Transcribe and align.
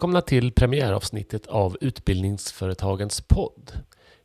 Välkomna 0.00 0.20
till 0.20 0.52
premiäravsnittet 0.52 1.46
av 1.46 1.76
Utbildningsföretagens 1.80 3.20
podd. 3.20 3.72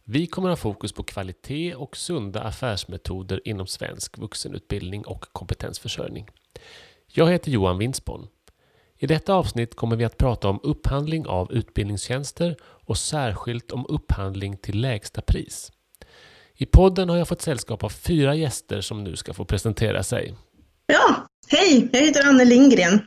Vi 0.03 0.27
kommer 0.27 0.49
ha 0.49 0.55
fokus 0.55 0.93
på 0.93 1.03
kvalitet 1.03 1.75
och 1.75 1.97
sunda 1.97 2.41
affärsmetoder 2.41 3.41
inom 3.47 3.67
svensk 3.67 4.17
vuxenutbildning 4.17 5.05
och 5.05 5.25
kompetensförsörjning. 5.31 6.29
Jag 7.07 7.31
heter 7.31 7.51
Johan 7.51 7.77
Winsborn. 7.77 8.27
I 8.97 9.07
detta 9.07 9.33
avsnitt 9.33 9.75
kommer 9.75 9.95
vi 9.95 10.05
att 10.05 10.17
prata 10.17 10.49
om 10.49 10.59
upphandling 10.63 11.27
av 11.27 11.51
utbildningstjänster 11.51 12.55
och 12.61 12.97
särskilt 12.97 13.71
om 13.71 13.85
upphandling 13.89 14.57
till 14.57 14.81
lägsta 14.81 15.21
pris. 15.21 15.71
I 16.53 16.65
podden 16.65 17.09
har 17.09 17.17
jag 17.17 17.27
fått 17.27 17.41
sällskap 17.41 17.83
av 17.83 17.89
fyra 17.89 18.35
gäster 18.35 18.81
som 18.81 19.03
nu 19.03 19.15
ska 19.15 19.33
få 19.33 19.45
presentera 19.45 20.03
sig. 20.03 20.35
Ja, 20.85 21.27
hej! 21.55 21.89
Jag 21.91 22.01
heter 22.01 22.27
Anne 22.27 22.45
Lindgren 22.45 23.01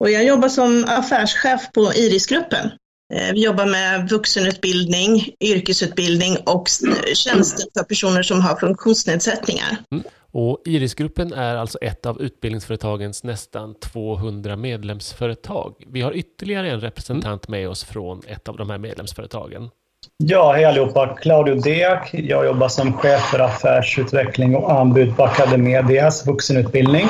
och 0.00 0.10
jag 0.10 0.24
jobbar 0.24 0.48
som 0.48 0.84
affärschef 0.88 1.72
på 1.74 1.92
Irisgruppen. 1.94 2.70
Eh, 3.14 3.32
vi 3.32 3.44
jobbar 3.44 3.66
med 3.66 4.08
vuxenutbildning, 4.08 5.28
yrkesutbildning 5.40 6.36
och 6.46 6.68
tjänster 7.14 7.64
för 7.78 7.84
personer 7.84 8.22
som 8.22 8.40
har 8.40 8.56
funktionsnedsättningar. 8.56 9.76
Mm. 9.92 10.04
Och 10.32 10.62
Irisgruppen 10.66 11.32
är 11.32 11.56
alltså 11.56 11.78
ett 11.78 12.06
av 12.06 12.22
utbildningsföretagens 12.22 13.24
nästan 13.24 13.74
200 13.74 14.56
medlemsföretag. 14.56 15.84
Vi 15.92 16.00
har 16.00 16.16
ytterligare 16.16 16.70
en 16.70 16.80
representant 16.80 17.48
med 17.48 17.68
oss 17.68 17.84
från 17.84 18.22
ett 18.26 18.48
av 18.48 18.56
de 18.56 18.70
här 18.70 18.78
medlemsföretagen. 18.78 19.70
Ja, 20.16 20.52
hej 20.52 20.64
allihopa. 20.64 21.16
Claudio 21.20 21.54
Deak. 21.54 22.10
Jag 22.12 22.46
jobbar 22.46 22.68
som 22.68 22.92
chef 22.92 23.20
för 23.20 23.38
affärsutveckling 23.38 24.56
och 24.56 24.72
anbud 24.72 25.16
på 25.16 25.24
Academedias 25.24 26.26
vuxenutbildning. 26.26 27.06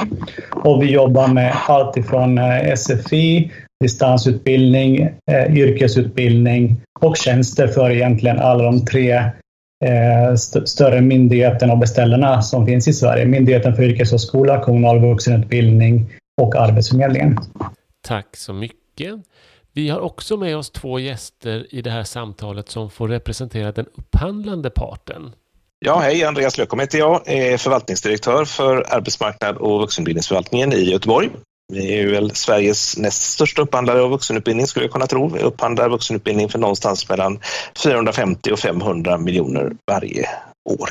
Och 0.50 0.82
vi 0.82 0.90
jobbar 0.90 1.28
med 1.28 1.56
allt 1.66 1.96
ifrån 1.96 2.38
eh, 2.38 2.74
SFI, 2.74 3.52
distansutbildning, 3.80 5.00
eh, 5.30 5.56
yrkesutbildning 5.56 6.80
och 7.00 7.16
tjänster 7.16 7.66
för 7.66 7.90
egentligen 7.90 8.38
alla 8.38 8.62
de 8.62 8.84
tre 8.84 9.10
eh, 9.84 10.32
st 10.32 10.66
större 10.66 11.00
myndigheterna 11.00 11.72
och 11.72 11.78
beställarna 11.78 12.42
som 12.42 12.66
finns 12.66 12.88
i 12.88 12.92
Sverige. 12.92 13.24
Myndigheten 13.24 13.74
för 13.76 13.82
yrkeshögskola, 13.82 14.60
kommunal 14.60 15.00
vuxenutbildning 15.00 16.10
och 16.42 16.56
Arbetsförmedlingen. 16.56 17.38
Tack 18.06 18.36
så 18.36 18.52
mycket. 18.52 19.14
Vi 19.76 19.88
har 19.88 20.00
också 20.00 20.36
med 20.36 20.56
oss 20.56 20.70
två 20.70 20.98
gäster 20.98 21.66
i 21.74 21.82
det 21.82 21.90
här 21.90 22.04
samtalet 22.04 22.68
som 22.68 22.90
får 22.90 23.08
representera 23.08 23.72
den 23.72 23.86
upphandlande 23.94 24.70
parten. 24.70 25.32
Ja, 25.78 25.98
hej, 25.98 26.24
Andreas 26.24 26.58
Lökom 26.58 26.80
heter 26.80 26.98
jag, 26.98 27.22
är 27.26 27.56
förvaltningsdirektör 27.56 28.44
för 28.44 28.94
arbetsmarknad 28.94 29.56
och 29.56 29.80
vuxenutbildningsförvaltningen 29.80 30.72
i 30.72 30.90
Göteborg. 30.90 31.30
Vi 31.72 32.00
är 32.00 32.06
väl 32.06 32.30
Sveriges 32.30 32.98
näst 32.98 33.22
största 33.22 33.62
upphandlare 33.62 34.02
av 34.02 34.10
vuxenutbildning 34.10 34.66
skulle 34.66 34.84
jag 34.84 34.92
kunna 34.92 35.06
tro. 35.06 35.28
Vi 35.28 35.40
upphandlar 35.40 35.88
vuxenutbildning 35.88 36.48
för 36.48 36.58
någonstans 36.58 37.08
mellan 37.08 37.40
450 37.82 38.52
och 38.52 38.58
500 38.58 39.18
miljoner 39.18 39.72
varje 39.86 40.28
år. 40.64 40.88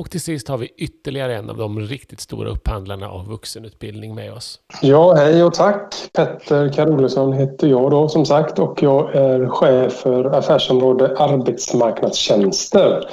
Och 0.00 0.10
till 0.10 0.20
sist 0.20 0.48
har 0.48 0.58
vi 0.58 0.72
ytterligare 0.76 1.36
en 1.36 1.50
av 1.50 1.56
de 1.56 1.80
riktigt 1.80 2.20
stora 2.20 2.50
upphandlarna 2.50 3.10
av 3.10 3.26
vuxenutbildning 3.28 4.14
med 4.14 4.32
oss. 4.32 4.60
Ja, 4.82 5.14
hej 5.14 5.44
och 5.44 5.54
tack. 5.54 5.94
Petter 6.12 6.72
Karolesson 6.72 7.32
heter 7.32 7.68
jag 7.68 7.90
då 7.90 8.08
som 8.08 8.26
sagt 8.26 8.58
och 8.58 8.82
jag 8.82 9.14
är 9.14 9.48
chef 9.48 9.92
för 9.92 10.24
affärsområde 10.24 11.16
arbetsmarknadstjänster 11.18 13.08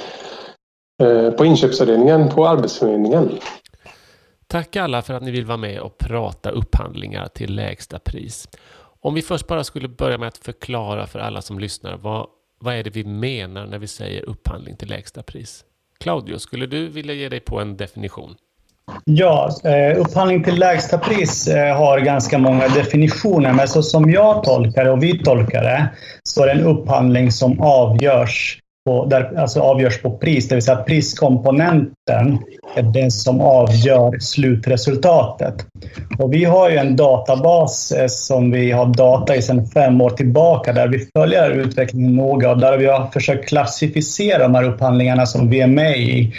eh, 1.02 1.30
på 1.30 1.44
inköpsavdelningen 1.44 2.28
på 2.28 2.48
Arbetsförmedlingen. 2.48 3.30
Tack 4.46 4.76
alla 4.76 5.02
för 5.02 5.14
att 5.14 5.22
ni 5.22 5.30
vill 5.30 5.46
vara 5.46 5.56
med 5.58 5.80
och 5.80 5.98
prata 5.98 6.50
upphandlingar 6.50 7.28
till 7.28 7.54
lägsta 7.54 7.98
pris. 7.98 8.48
Om 9.00 9.14
vi 9.14 9.22
först 9.22 9.46
bara 9.46 9.64
skulle 9.64 9.88
börja 9.88 10.18
med 10.18 10.28
att 10.28 10.38
förklara 10.38 11.06
för 11.06 11.18
alla 11.18 11.42
som 11.42 11.58
lyssnar 11.58 11.96
vad, 11.96 12.26
vad 12.60 12.74
är 12.74 12.84
det 12.84 12.90
vi 12.90 13.04
menar 13.04 13.66
när 13.66 13.78
vi 13.78 13.86
säger 13.86 14.22
upphandling 14.28 14.76
till 14.76 14.88
lägsta 14.88 15.22
pris? 15.22 15.64
Claudio, 16.00 16.38
skulle 16.38 16.66
du 16.66 16.88
vilja 16.88 17.14
ge 17.14 17.28
dig 17.28 17.40
på 17.40 17.60
en 17.60 17.76
definition? 17.76 18.34
Ja, 19.04 19.50
eh, 19.64 20.00
upphandling 20.00 20.44
till 20.44 20.58
lägsta 20.58 20.98
pris 20.98 21.48
eh, 21.48 21.76
har 21.76 22.00
ganska 22.00 22.38
många 22.38 22.68
definitioner, 22.68 23.52
men 23.52 23.68
så 23.68 23.82
som 23.82 24.10
jag 24.10 24.44
tolkar 24.44 24.84
det 24.84 24.90
och 24.90 25.02
vi 25.02 25.18
tolkar 25.18 25.62
det, 25.62 25.88
så 26.22 26.42
är 26.42 26.46
det 26.46 26.52
en 26.52 26.66
upphandling 26.66 27.32
som 27.32 27.60
avgörs 27.60 28.58
på, 28.88 29.04
där, 29.04 29.38
alltså 29.38 29.60
avgörs 29.60 30.02
på 30.02 30.10
pris, 30.10 30.48
det 30.48 30.54
vill 30.54 30.62
säga 30.62 30.76
priskomponenten 30.76 32.38
är 32.76 32.82
den 32.82 33.10
som 33.10 33.40
avgör 33.40 34.18
slutresultatet. 34.18 35.54
Och 36.18 36.34
vi 36.34 36.44
har 36.44 36.70
ju 36.70 36.76
en 36.76 36.96
databas 36.96 37.92
eh, 37.92 38.06
som 38.06 38.50
vi 38.50 38.70
har 38.70 38.86
data 38.86 39.36
i 39.36 39.42
sedan 39.42 39.66
fem 39.66 40.00
år 40.00 40.10
tillbaka 40.10 40.72
där 40.72 40.88
vi 40.88 41.06
följer 41.16 41.50
utvecklingen 41.50 42.16
noga 42.16 42.50
och 42.50 42.58
där 42.58 42.78
vi 42.78 42.86
har 42.86 43.06
försökt 43.06 43.48
klassificera 43.48 44.38
de 44.38 44.54
här 44.54 44.64
upphandlingarna 44.64 45.26
som 45.26 45.50
vi 45.50 45.60
är 45.60 45.66
med 45.66 45.98
i, 45.98 46.32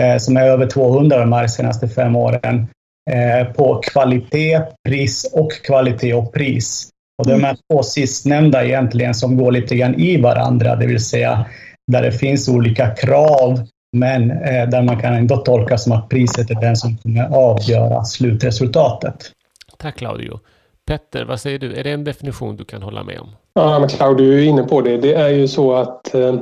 eh, 0.00 0.16
som 0.16 0.36
är 0.36 0.46
över 0.46 0.66
200 0.66 1.18
de 1.18 1.32
här 1.32 1.46
senaste 1.46 1.88
fem 1.88 2.16
åren, 2.16 2.66
eh, 3.10 3.46
på 3.52 3.80
kvalitet, 3.82 4.60
pris 4.88 5.30
och 5.34 5.52
kvalitet 5.52 6.14
och 6.14 6.32
pris. 6.32 6.88
Och 7.18 7.26
det 7.26 7.32
är 7.32 7.36
de 7.36 7.44
här 7.44 7.56
två 7.72 7.82
sistnämnda 7.82 8.64
egentligen 8.64 9.14
som 9.14 9.36
går 9.36 9.52
lite 9.52 9.76
grann 9.76 9.94
i 9.94 10.20
varandra, 10.20 10.76
det 10.76 10.86
vill 10.86 11.04
säga 11.04 11.46
där 11.92 12.02
det 12.02 12.12
finns 12.12 12.48
olika 12.48 12.90
krav 12.90 13.60
men 13.96 14.30
eh, 14.30 14.68
där 14.68 14.82
man 14.82 15.00
kan 15.00 15.14
ändå 15.14 15.36
tolka 15.36 15.78
som 15.78 15.92
att 15.92 16.08
priset 16.08 16.50
är 16.50 16.60
den 16.60 16.76
som 16.76 16.96
kommer 16.96 17.36
avgöra 17.36 18.04
slutresultatet. 18.04 19.30
Tack 19.78 19.96
Claudio. 19.96 20.40
Petter, 20.86 21.24
vad 21.24 21.40
säger 21.40 21.58
du? 21.58 21.74
Är 21.74 21.84
det 21.84 21.90
en 21.90 22.04
definition 22.04 22.56
du 22.56 22.64
kan 22.64 22.82
hålla 22.82 23.04
med 23.04 23.18
om? 23.18 23.28
Ja, 23.54 23.78
men 23.78 23.88
Claudio 23.88 24.32
är 24.32 24.42
inne 24.42 24.62
på 24.62 24.80
det. 24.80 24.96
Det 24.96 25.14
är 25.14 25.28
ju 25.28 25.48
så 25.48 25.74
att 25.74 26.14
eh, 26.14 26.34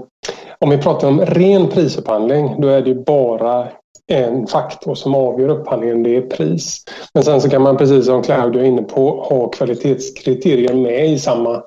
om 0.58 0.70
vi 0.70 0.78
pratar 0.78 1.08
om 1.08 1.20
ren 1.20 1.68
prisupphandling, 1.68 2.60
då 2.60 2.68
är 2.68 2.82
det 2.82 2.88
ju 2.88 3.04
bara 3.04 3.68
en 4.06 4.46
faktor 4.46 4.94
som 4.94 5.14
avgör 5.14 5.48
upphandlingen, 5.48 6.02
det 6.02 6.16
är 6.16 6.20
pris. 6.20 6.84
Men 7.14 7.24
sen 7.24 7.40
så 7.40 7.50
kan 7.50 7.62
man 7.62 7.76
precis 7.76 8.06
som 8.06 8.22
Claudio 8.22 8.62
är 8.62 8.66
inne 8.66 8.82
på 8.82 9.24
ha 9.28 9.48
kvalitetskriterier 9.48 10.74
med 10.74 11.10
i 11.10 11.18
samma 11.18 11.62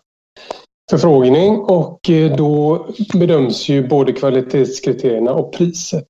förfrågning 0.90 1.58
och 1.60 2.10
eh, 2.10 2.36
då 2.36 2.88
bedöms 3.14 3.70
ju 3.70 3.88
både 3.88 4.14
kvalitetskriterierna 4.14 5.32
och 5.32 5.54
priset. 5.54 6.08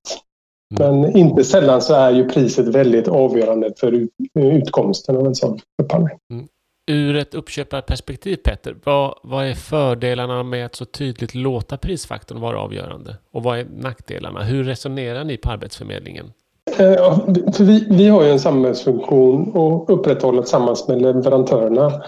Mm. 0.78 1.00
Men 1.00 1.16
inte 1.16 1.44
sällan 1.44 1.82
så 1.82 1.94
är 1.94 2.10
ju 2.10 2.28
priset 2.28 2.68
väldigt 2.68 3.08
avgörande 3.08 3.72
för 3.80 4.08
utkomsten 4.34 5.16
av 5.16 5.26
en 5.26 5.34
sån 5.34 5.58
upphandling. 5.82 6.18
Mm. 6.32 6.48
Ur 6.90 7.16
ett 7.16 7.34
uppköparperspektiv 7.34 8.36
Petter, 8.36 8.76
vad, 8.84 9.18
vad 9.22 9.46
är 9.46 9.54
fördelarna 9.54 10.42
med 10.42 10.66
att 10.66 10.74
så 10.74 10.84
tydligt 10.84 11.34
låta 11.34 11.76
prisfaktorn 11.76 12.40
vara 12.40 12.58
avgörande? 12.58 13.16
Och 13.32 13.42
vad 13.42 13.58
är 13.58 13.66
nackdelarna? 13.78 14.42
Hur 14.42 14.64
resonerar 14.64 15.24
ni 15.24 15.36
på 15.36 15.50
Arbetsförmedlingen? 15.50 16.32
Eh, 16.78 17.16
för 17.52 17.64
vi, 17.64 17.86
vi 17.90 18.08
har 18.08 18.24
ju 18.24 18.30
en 18.30 18.40
samhällsfunktion 18.40 19.52
och 19.52 19.90
upprätthåller 19.90 20.42
tillsammans 20.42 20.88
med 20.88 21.02
leverantörerna. 21.02 22.02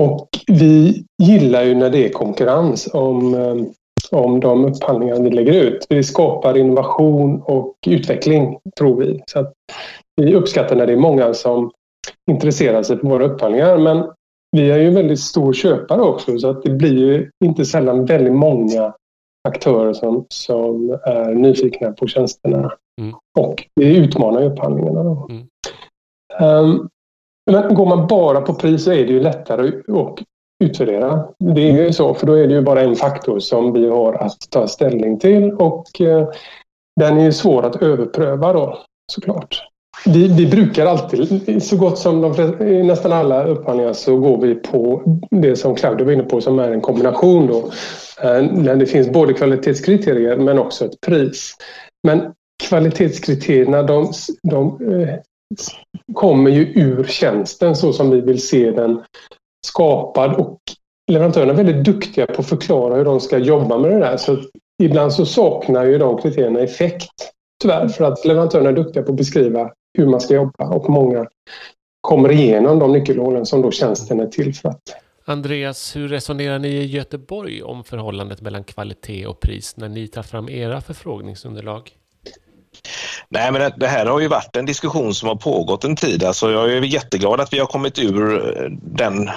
Och 0.00 0.28
vi 0.46 1.04
gillar 1.22 1.62
ju 1.62 1.74
när 1.74 1.90
det 1.90 2.06
är 2.06 2.12
konkurrens 2.12 2.88
om, 2.92 3.34
eh, 3.34 3.56
om 4.10 4.40
de 4.40 4.64
upphandlingar 4.64 5.20
vi 5.20 5.30
lägger 5.30 5.52
ut. 5.52 5.86
Det 5.88 6.02
skapar 6.02 6.56
innovation 6.56 7.42
och 7.42 7.74
utveckling, 7.86 8.58
tror 8.78 8.96
vi. 8.96 9.22
Så 9.26 9.46
vi 10.16 10.34
uppskattar 10.34 10.76
när 10.76 10.86
det 10.86 10.92
är 10.92 10.96
många 10.96 11.34
som 11.34 11.70
intresserar 12.30 12.82
sig 12.82 12.98
för 12.98 13.06
våra 13.06 13.24
upphandlingar. 13.24 13.78
Men 13.78 14.10
vi 14.56 14.70
är 14.70 14.78
ju 14.78 14.88
en 14.88 14.94
väldigt 14.94 15.20
stor 15.20 15.52
köpare 15.52 16.00
också 16.00 16.38
så 16.38 16.50
att 16.50 16.62
det 16.62 16.70
blir 16.70 16.98
ju 16.98 17.30
inte 17.44 17.64
sällan 17.64 18.04
väldigt 18.04 18.32
många 18.32 18.94
aktörer 19.48 19.92
som, 19.92 20.26
som 20.28 20.90
är 20.90 21.34
nyfikna 21.34 21.92
på 21.92 22.06
tjänsterna. 22.06 22.72
Mm. 23.00 23.14
Och 23.38 23.64
det 23.76 23.96
utmanar 23.96 24.42
upphandlingarna. 24.42 25.02
Då. 25.02 25.28
Mm. 25.30 25.48
Um, 26.40 26.88
men 27.50 27.74
går 27.74 27.86
man 27.86 28.06
bara 28.06 28.40
på 28.40 28.54
pris 28.54 28.84
så 28.84 28.92
är 28.92 29.06
det 29.06 29.12
ju 29.12 29.20
lättare 29.20 29.68
att 29.68 30.18
utvärdera. 30.64 31.24
Det 31.38 31.70
är 31.70 31.84
ju 31.84 31.92
så, 31.92 32.14
för 32.14 32.26
då 32.26 32.32
är 32.32 32.46
det 32.46 32.54
ju 32.54 32.62
bara 32.62 32.80
en 32.80 32.96
faktor 32.96 33.38
som 33.38 33.72
vi 33.72 33.88
har 33.88 34.14
att 34.14 34.38
ta 34.50 34.66
ställning 34.66 35.18
till 35.18 35.52
och 35.52 36.00
eh, 36.00 36.28
den 37.00 37.18
är 37.18 37.24
ju 37.24 37.32
svår 37.32 37.62
att 37.62 37.82
överpröva 37.82 38.52
då 38.52 38.78
såklart. 39.12 39.62
Vi, 40.06 40.28
vi 40.28 40.46
brukar 40.46 40.86
alltid, 40.86 41.62
så 41.62 41.76
gott 41.76 41.98
som 41.98 42.20
de 42.20 42.62
i 42.68 42.82
nästan 42.82 43.12
alla 43.12 43.44
upphandlingar 43.44 43.92
så 43.92 44.16
går 44.16 44.40
vi 44.40 44.54
på 44.54 45.02
det 45.30 45.56
som 45.56 45.74
Claudia 45.74 46.04
var 46.04 46.12
inne 46.12 46.22
på 46.22 46.40
som 46.40 46.58
är 46.58 46.72
en 46.72 46.80
kombination 46.80 47.46
då. 47.46 47.58
Eh, 48.28 48.42
där 48.42 48.76
det 48.76 48.86
finns 48.86 49.08
både 49.08 49.32
kvalitetskriterier 49.32 50.36
men 50.36 50.58
också 50.58 50.84
ett 50.84 51.00
pris. 51.00 51.56
Men 52.02 52.32
kvalitetskriterierna 52.68 53.82
de, 53.82 54.12
de 54.42 54.66
eh, 54.66 55.14
kommer 56.14 56.50
ju 56.50 56.62
ur 56.62 57.04
tjänsten 57.04 57.76
så 57.76 57.92
som 57.92 58.10
vi 58.10 58.20
vill 58.20 58.42
se 58.42 58.70
den 58.70 59.02
skapad 59.66 60.34
och 60.34 60.58
leverantörerna 61.10 61.52
är 61.52 61.56
väldigt 61.56 61.84
duktiga 61.84 62.26
på 62.26 62.40
att 62.40 62.48
förklara 62.48 62.96
hur 62.96 63.04
de 63.04 63.20
ska 63.20 63.38
jobba 63.38 63.78
med 63.78 63.90
det 63.90 63.98
där. 63.98 64.16
Så 64.16 64.38
ibland 64.82 65.12
så 65.12 65.26
saknar 65.26 65.84
ju 65.84 65.98
de 65.98 66.18
kriterierna 66.18 66.60
effekt 66.60 67.32
tyvärr 67.62 67.88
för 67.88 68.04
att 68.04 68.24
leverantörerna 68.24 68.68
är 68.68 68.74
duktiga 68.74 69.02
på 69.02 69.12
att 69.12 69.18
beskriva 69.18 69.70
hur 69.98 70.06
man 70.06 70.20
ska 70.20 70.34
jobba 70.34 70.68
och 70.68 70.90
många 70.90 71.26
kommer 72.00 72.32
igenom 72.32 72.78
de 72.78 72.92
nyckelhålen 72.92 73.46
som 73.46 73.62
då 73.62 73.70
tjänsten 73.70 74.20
är 74.20 74.26
till 74.26 74.54
för 74.54 74.68
att 74.68 74.82
Andreas, 75.24 75.96
hur 75.96 76.08
resonerar 76.08 76.58
ni 76.58 76.68
i 76.68 76.86
Göteborg 76.86 77.62
om 77.62 77.84
förhållandet 77.84 78.40
mellan 78.40 78.64
kvalitet 78.64 79.26
och 79.26 79.40
pris 79.40 79.76
när 79.76 79.88
ni 79.88 80.08
tar 80.08 80.22
fram 80.22 80.48
era 80.48 80.80
förfrågningsunderlag? 80.80 81.90
Nej, 83.28 83.52
men 83.52 83.72
det 83.76 83.86
här 83.86 84.06
har 84.06 84.20
ju 84.20 84.28
varit 84.28 84.56
en 84.56 84.66
diskussion 84.66 85.14
som 85.14 85.28
har 85.28 85.36
pågått 85.36 85.84
en 85.84 85.96
tid. 85.96 86.24
Alltså 86.24 86.50
jag 86.50 86.72
är 86.72 86.82
jätteglad 86.82 87.40
att 87.40 87.52
vi 87.52 87.58
har 87.58 87.66
kommit 87.66 87.98
ur 87.98 88.34
eh, 88.34 88.70
den 88.82 89.30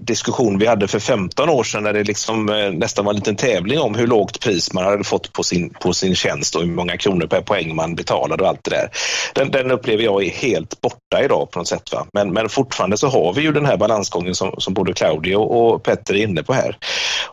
diskussion 0.00 0.58
vi 0.58 0.66
hade 0.66 0.88
för 0.88 0.98
15 0.98 1.48
år 1.48 1.64
sedan 1.64 1.82
när 1.82 1.92
det 1.92 2.04
liksom 2.04 2.48
eh, 2.48 2.70
nästan 2.70 3.04
var 3.04 3.12
en 3.12 3.16
liten 3.16 3.36
tävling 3.36 3.78
om 3.78 3.94
hur 3.94 4.06
lågt 4.06 4.40
pris 4.40 4.72
man 4.72 4.84
hade 4.84 5.04
fått 5.04 5.32
på 5.32 5.42
sin, 5.42 5.70
på 5.70 5.92
sin 5.92 6.14
tjänst 6.14 6.56
och 6.56 6.62
hur 6.62 6.72
många 6.72 6.96
kronor 6.96 7.26
per 7.26 7.40
poäng 7.40 7.74
man 7.74 7.94
betalade 7.94 8.42
och 8.42 8.48
allt 8.48 8.64
det 8.64 8.70
där. 8.70 8.90
Den, 9.34 9.50
den 9.50 9.70
upplever 9.70 10.04
jag 10.04 10.24
är 10.24 10.30
helt 10.30 10.80
borta 10.80 11.22
idag 11.24 11.50
på 11.50 11.58
något 11.58 11.68
sätt. 11.68 11.92
Va? 11.92 12.06
Men, 12.12 12.32
men 12.32 12.48
fortfarande 12.48 12.96
så 12.96 13.08
har 13.08 13.32
vi 13.32 13.42
ju 13.42 13.52
den 13.52 13.66
här 13.66 13.76
balansgången 13.76 14.34
som, 14.34 14.54
som 14.58 14.74
både 14.74 14.92
Claudio 14.92 15.36
och 15.36 15.82
Petter 15.82 16.14
är 16.14 16.22
inne 16.22 16.42
på 16.42 16.52
här. 16.52 16.76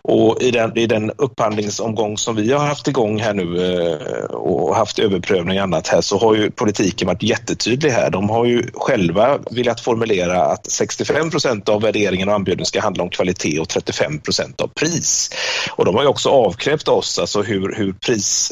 Och 0.02 0.42
i 0.42 0.52
den, 0.52 0.78
i 0.78 0.88
den 0.88 1.12
upphandlingsomgång 1.18 2.18
som 2.18 2.36
vi 2.36 2.52
har 2.52 2.66
haft 2.66 2.88
igång 2.88 3.20
här 3.20 3.34
nu 3.34 3.76
eh, 3.82 4.36
och 4.36 4.76
haft 4.76 5.00
överprövning 5.00 5.57
någonting 5.58 5.76
annat 5.76 5.88
här 5.88 6.02
så 6.02 6.18
har 6.18 6.36
ju 6.36 6.52
politiken 6.52 7.08
varit 7.08 7.24
jättetydlig 7.24 7.90
här. 7.90 8.10
De 8.10 8.30
har 8.30 8.46
ju 8.46 8.64
själva 8.74 9.40
velat 9.52 9.80
formulera 9.80 10.46
att 10.46 10.72
65 10.72 11.30
procent 11.30 11.70
av 11.70 11.82
värderingen 11.82 12.30
och 12.30 12.36
anbuden 12.36 12.66
ska 12.66 12.82
handla 12.82 13.04
om 13.04 13.10
kvalitet 13.10 13.60
och 13.60 13.70
35 13.70 14.20
procent 14.20 14.62
av 14.62 14.68
pris. 14.68 15.30
Och 15.78 15.86
de 15.86 15.96
har 15.96 16.02
ju 16.02 16.10
också 16.10 16.30
avkrävt 16.30 16.88
oss 16.88 17.20
alltså 17.20 17.42
hur, 17.42 17.76
hur 17.76 17.94
pris 17.94 18.52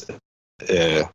eh, 0.67 1.05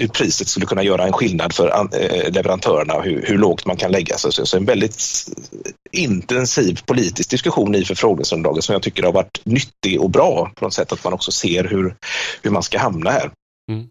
hur 0.00 0.08
priset 0.08 0.48
skulle 0.48 0.66
kunna 0.66 0.82
göra 0.82 1.06
en 1.06 1.12
skillnad 1.12 1.52
för 1.52 1.68
eh, 1.68 2.32
leverantörerna 2.32 2.94
och 2.94 3.04
hur, 3.04 3.24
hur 3.26 3.38
lågt 3.38 3.66
man 3.66 3.76
kan 3.76 3.92
lägga 3.92 4.18
sig. 4.18 4.32
Så 4.32 4.56
en 4.56 4.64
väldigt 4.64 5.00
intensiv 5.92 6.80
politisk 6.86 7.30
diskussion 7.30 7.74
i 7.74 7.84
förfrågningsunderlaget 7.84 8.64
som 8.64 8.72
jag 8.72 8.82
tycker 8.82 9.02
har 9.02 9.12
varit 9.12 9.40
nyttig 9.44 10.00
och 10.00 10.10
bra 10.10 10.52
på 10.56 10.64
något 10.64 10.74
sätt 10.74 10.92
att 10.92 11.04
man 11.04 11.12
också 11.12 11.32
ser 11.32 11.64
hur, 11.64 11.96
hur 12.42 12.50
man 12.50 12.62
ska 12.62 12.78
hamna 12.78 13.10
här. 13.10 13.30
Mm. 13.70 13.86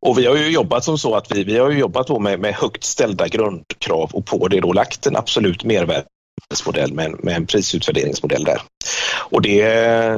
Och 0.00 0.18
vi 0.18 0.26
har 0.26 0.36
ju 0.36 0.50
jobbat 0.50 0.84
som 0.84 0.98
så 0.98 1.14
att 1.14 1.36
vi, 1.36 1.44
vi 1.44 1.58
har 1.58 1.70
jobbat 1.70 2.20
med, 2.20 2.40
med 2.40 2.54
högt 2.54 2.84
ställda 2.84 3.28
grundkrav 3.28 4.10
och 4.12 4.26
på 4.26 4.48
det 4.48 4.60
då 4.60 4.72
lagt 4.72 5.06
en 5.06 5.16
absolut 5.16 5.64
mervärde 5.64 6.04
modell 6.66 6.92
med, 6.92 7.24
med 7.24 7.36
en 7.36 7.46
prisutvärderingsmodell 7.46 8.44
där. 8.44 8.62
Och 9.30 9.42
det, 9.42 9.64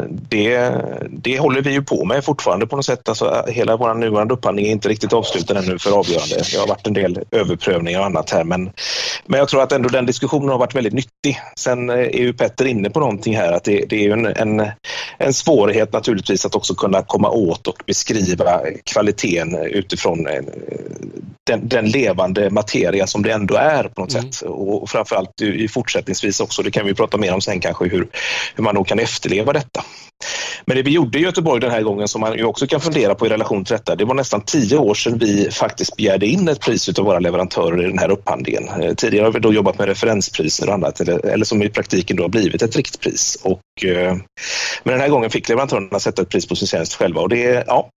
det, 0.09 0.73
det 1.11 1.39
håller 1.39 1.63
vi 1.63 1.71
ju 1.71 1.83
på 1.83 2.05
med 2.05 2.25
fortfarande 2.25 2.67
på 2.67 2.77
något 2.77 2.85
sätt. 2.85 3.09
Alltså, 3.09 3.45
hela 3.49 3.77
vår 3.77 3.95
nuvarande 3.95 4.35
upphandling 4.35 4.67
är 4.67 4.71
inte 4.71 4.89
riktigt 4.89 5.13
avslutad 5.13 5.59
ännu 5.59 5.79
för 5.79 5.99
avgörande. 5.99 6.43
Det 6.53 6.59
har 6.59 6.67
varit 6.67 6.87
en 6.87 6.93
del 6.93 7.19
överprövningar 7.31 8.01
och 8.01 8.07
annat 8.07 8.31
här 8.31 8.45
men, 8.45 8.71
men 9.27 9.39
jag 9.39 9.49
tror 9.49 9.63
att 9.63 9.73
ändå 9.73 9.89
den 9.89 10.07
diskussionen 10.07 10.49
har 10.49 10.59
varit 10.59 10.75
väldigt 10.75 10.93
nyttig. 10.93 11.41
Sen 11.57 11.91
är 11.91 12.17
ju 12.17 12.33
Petter 12.33 12.65
inne 12.65 12.91
på 12.91 13.01
någonting 13.01 13.37
här 13.37 13.53
att 13.53 13.65
det, 13.65 13.85
det 13.89 14.07
är 14.07 14.11
en, 14.11 14.27
en, 14.27 14.71
en 15.19 15.33
svårighet 15.33 15.93
naturligtvis 15.93 16.47
att 16.47 16.55
också 16.55 16.75
kunna 16.75 17.03
komma 17.03 17.31
åt 17.31 17.67
och 17.67 17.83
beskriva 17.87 18.61
kvaliteten 18.85 19.57
utifrån 19.57 20.27
den, 21.47 21.69
den 21.69 21.87
levande 21.87 22.51
materia 22.51 23.07
som 23.07 23.23
det 23.23 23.33
ändå 23.33 23.55
är 23.55 23.85
på 23.85 24.01
något 24.01 24.15
mm. 24.15 24.33
sätt. 24.33 24.43
Och 24.49 24.91
framförallt 24.91 25.43
i 25.43 25.69
fortsättningsvis 26.13 26.41
också, 26.41 26.63
det 26.63 26.71
kan 26.71 26.87
vi 26.87 26.95
prata 26.95 27.19
mer 27.19 27.35
om 27.35 27.41
sen 27.41 27.61
kanske, 27.61 27.85
hur, 27.85 28.09
hur 28.57 28.65
man 28.65 28.75
då 28.75 28.85
kan 28.85 28.99
efterleva 28.99 29.53
detta. 29.53 29.85
Men 30.67 30.77
det 30.77 30.83
vi 30.83 30.91
gjorde 30.91 31.19
i 31.19 31.23
Göteborg 31.23 31.61
den 31.61 31.71
här 31.71 31.83
gången 31.83 32.09
som 32.09 32.21
man 32.21 32.39
ju 32.39 32.45
också 32.45 32.67
kan 32.67 32.81
fundera 32.81 33.15
på 33.15 33.27
i 33.27 33.29
relation 33.29 33.65
till 33.65 33.73
detta, 33.73 33.97
det 33.97 34.05
var 34.05 34.15
nästan 34.15 34.41
tio 34.41 34.77
år 34.77 34.95
sedan 34.95 35.19
vi 35.19 35.51
faktiskt 35.51 35.97
begärde 35.97 36.27
in 36.27 36.49
ett 36.49 36.61
pris 36.61 36.89
av 36.89 37.05
våra 37.05 37.19
leverantörer 37.19 37.83
i 37.83 37.89
den 37.89 37.99
här 37.99 38.11
upphandlingen. 38.11 38.69
Eh, 38.69 38.95
tidigare 38.95 39.25
har 39.25 39.33
vi 39.33 39.41
då 39.41 39.53
jobbat 39.53 39.79
med 39.79 39.89
referenspriser 39.89 40.69
och 40.69 40.75
annat, 40.75 41.01
eller, 41.01 41.27
eller 41.27 41.45
som 41.45 41.63
i 41.63 41.69
praktiken 41.69 42.17
då 42.17 42.23
har 42.23 42.29
blivit 42.29 42.63
ett 42.63 42.77
riktpris. 42.77 43.39
Och, 43.43 43.85
eh, 43.85 44.17
men 44.85 44.93
den 44.93 45.01
här 45.01 45.09
gången 45.09 45.31
fick 45.31 45.49
leverantörerna 45.49 45.99
sätta 45.99 46.23
ett 46.23 46.29
pris 46.29 46.47
på 46.47 46.57
sin 46.57 46.69
tjänst 46.69 46.95
själva 46.95 47.21
och 47.21 47.29
det, 47.29 47.65
ja, 47.67 47.89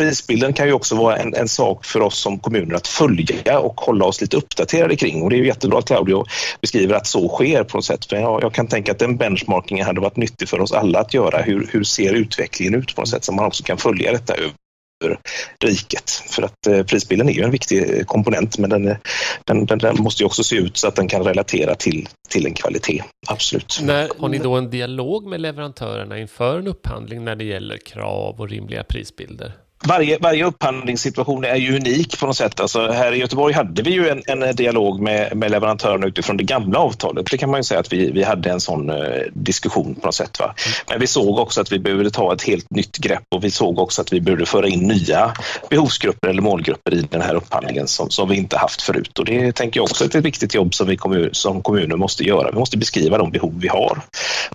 prisbilden 0.00 0.52
kan 0.52 0.66
ju 0.66 0.72
också 0.72 0.96
vara 0.96 1.16
en, 1.16 1.34
en, 1.34 1.48
sak 1.48 1.84
för 1.84 2.00
oss 2.00 2.18
som 2.18 2.38
kommuner 2.38 2.74
att 2.74 2.86
följa 2.86 3.58
och 3.58 3.80
hålla 3.80 4.04
oss 4.04 4.20
lite 4.20 4.36
uppdaterade 4.36 4.96
kring. 4.96 5.22
Och 5.22 5.30
det 5.30 5.36
är 5.36 5.42
jättebra 5.42 5.78
att 5.78 5.86
Claudio 5.86 6.24
beskriver 6.60 6.94
att 6.94 7.06
så 7.06 7.28
sker 7.28 7.64
på 7.64 7.76
något 7.76 7.84
sätt. 7.84 8.04
För 8.04 8.16
jag, 8.16 8.42
jag 8.42 8.54
kan 8.54 8.66
tänka 8.66 8.92
att 8.92 8.98
den 8.98 9.16
benchmarkingen 9.16 9.86
hade 9.86 10.00
varit 10.00 10.16
nyttig 10.16 10.48
för 10.48 10.60
oss 10.60 10.72
alla 10.72 11.00
att 11.00 11.14
göra. 11.14 11.42
Hur, 11.42 11.68
hur 11.72 11.84
ser 11.84 12.14
utvecklingen 12.14 12.74
ut 12.74 12.94
på 12.94 13.00
något 13.00 13.08
sätt 13.08 13.24
så 13.24 13.32
man 13.32 13.44
också 13.46 13.64
kan 13.64 13.78
följa 13.78 14.12
detta 14.12 14.34
över 14.34 15.18
riket. 15.64 16.10
För 16.10 16.42
att 16.42 16.66
eh, 16.66 16.82
prisbilden 16.82 17.28
är 17.28 17.32
ju 17.32 17.42
en 17.42 17.50
viktig 17.50 17.98
eh, 17.98 18.04
komponent 18.04 18.58
men 18.58 18.70
den, 18.70 18.88
eh, 18.88 18.96
den, 19.44 19.66
den, 19.66 19.78
den, 19.78 19.96
måste 20.02 20.22
ju 20.22 20.26
också 20.26 20.44
se 20.44 20.56
ut 20.56 20.76
så 20.76 20.88
att 20.88 20.96
den 20.96 21.08
kan 21.08 21.24
relatera 21.24 21.74
till, 21.74 22.08
till 22.28 22.46
en 22.46 22.54
kvalitet. 22.54 23.02
Absolut. 23.28 23.80
När, 23.82 24.08
har 24.18 24.28
ni 24.28 24.38
då 24.38 24.54
en 24.54 24.70
dialog 24.70 25.26
med 25.26 25.40
leverantörerna 25.40 26.18
inför 26.18 26.58
en 26.58 26.66
upphandling 26.66 27.24
när 27.24 27.36
det 27.36 27.44
gäller 27.44 27.76
krav 27.76 28.40
och 28.40 28.48
rimliga 28.48 28.84
prisbilder? 28.84 29.52
Varje, 29.84 30.18
varje 30.18 30.44
upphandlingssituation 30.44 31.44
är 31.44 31.56
ju 31.56 31.76
unik 31.76 32.20
på 32.20 32.26
något 32.26 32.36
sätt. 32.36 32.60
Alltså 32.60 32.90
här 32.90 33.12
i 33.12 33.18
Göteborg 33.18 33.54
hade 33.54 33.82
vi 33.82 33.90
ju 33.90 34.08
en, 34.08 34.22
en 34.26 34.56
dialog 34.56 35.00
med, 35.00 35.36
med 35.36 35.50
leverantörerna 35.50 36.06
utifrån 36.06 36.36
det 36.36 36.44
gamla 36.44 36.78
avtalet. 36.78 37.26
Det 37.30 37.38
kan 37.38 37.50
man 37.50 37.60
ju 37.60 37.64
säga 37.64 37.80
att 37.80 37.92
vi, 37.92 38.10
vi 38.10 38.22
hade 38.22 38.50
en 38.50 38.60
sån 38.60 38.90
eh, 38.90 38.96
diskussion 39.32 39.94
på 39.94 40.06
något 40.06 40.14
sätt. 40.14 40.38
Va? 40.38 40.54
Men 40.88 41.00
vi 41.00 41.06
såg 41.06 41.38
också 41.38 41.60
att 41.60 41.72
vi 41.72 41.78
behövde 41.78 42.10
ta 42.10 42.34
ett 42.34 42.42
helt 42.42 42.70
nytt 42.70 42.98
grepp 42.98 43.24
och 43.34 43.44
vi 43.44 43.50
såg 43.50 43.78
också 43.78 44.02
att 44.02 44.12
vi 44.12 44.20
behövde 44.20 44.46
föra 44.46 44.68
in 44.68 44.80
nya 44.80 45.32
behovsgrupper 45.70 46.28
eller 46.28 46.42
målgrupper 46.42 46.94
i 46.94 47.02
den 47.10 47.22
här 47.22 47.34
upphandlingen 47.34 47.88
som, 47.88 48.10
som 48.10 48.28
vi 48.28 48.36
inte 48.36 48.58
haft 48.58 48.82
förut. 48.82 49.18
Och 49.18 49.24
det 49.24 49.52
tänker 49.52 49.80
jag 49.80 49.84
också 49.84 50.04
är 50.04 50.08
ett 50.08 50.24
viktigt 50.24 50.54
jobb 50.54 50.74
som 50.74 50.86
vi 50.86 50.96
kommun, 50.96 51.30
som 51.32 51.62
kommuner 51.62 51.96
måste 51.96 52.24
göra. 52.24 52.50
Vi 52.50 52.58
måste 52.58 52.78
beskriva 52.78 53.18
de 53.18 53.30
behov 53.30 53.54
vi 53.60 53.68
har 53.68 53.98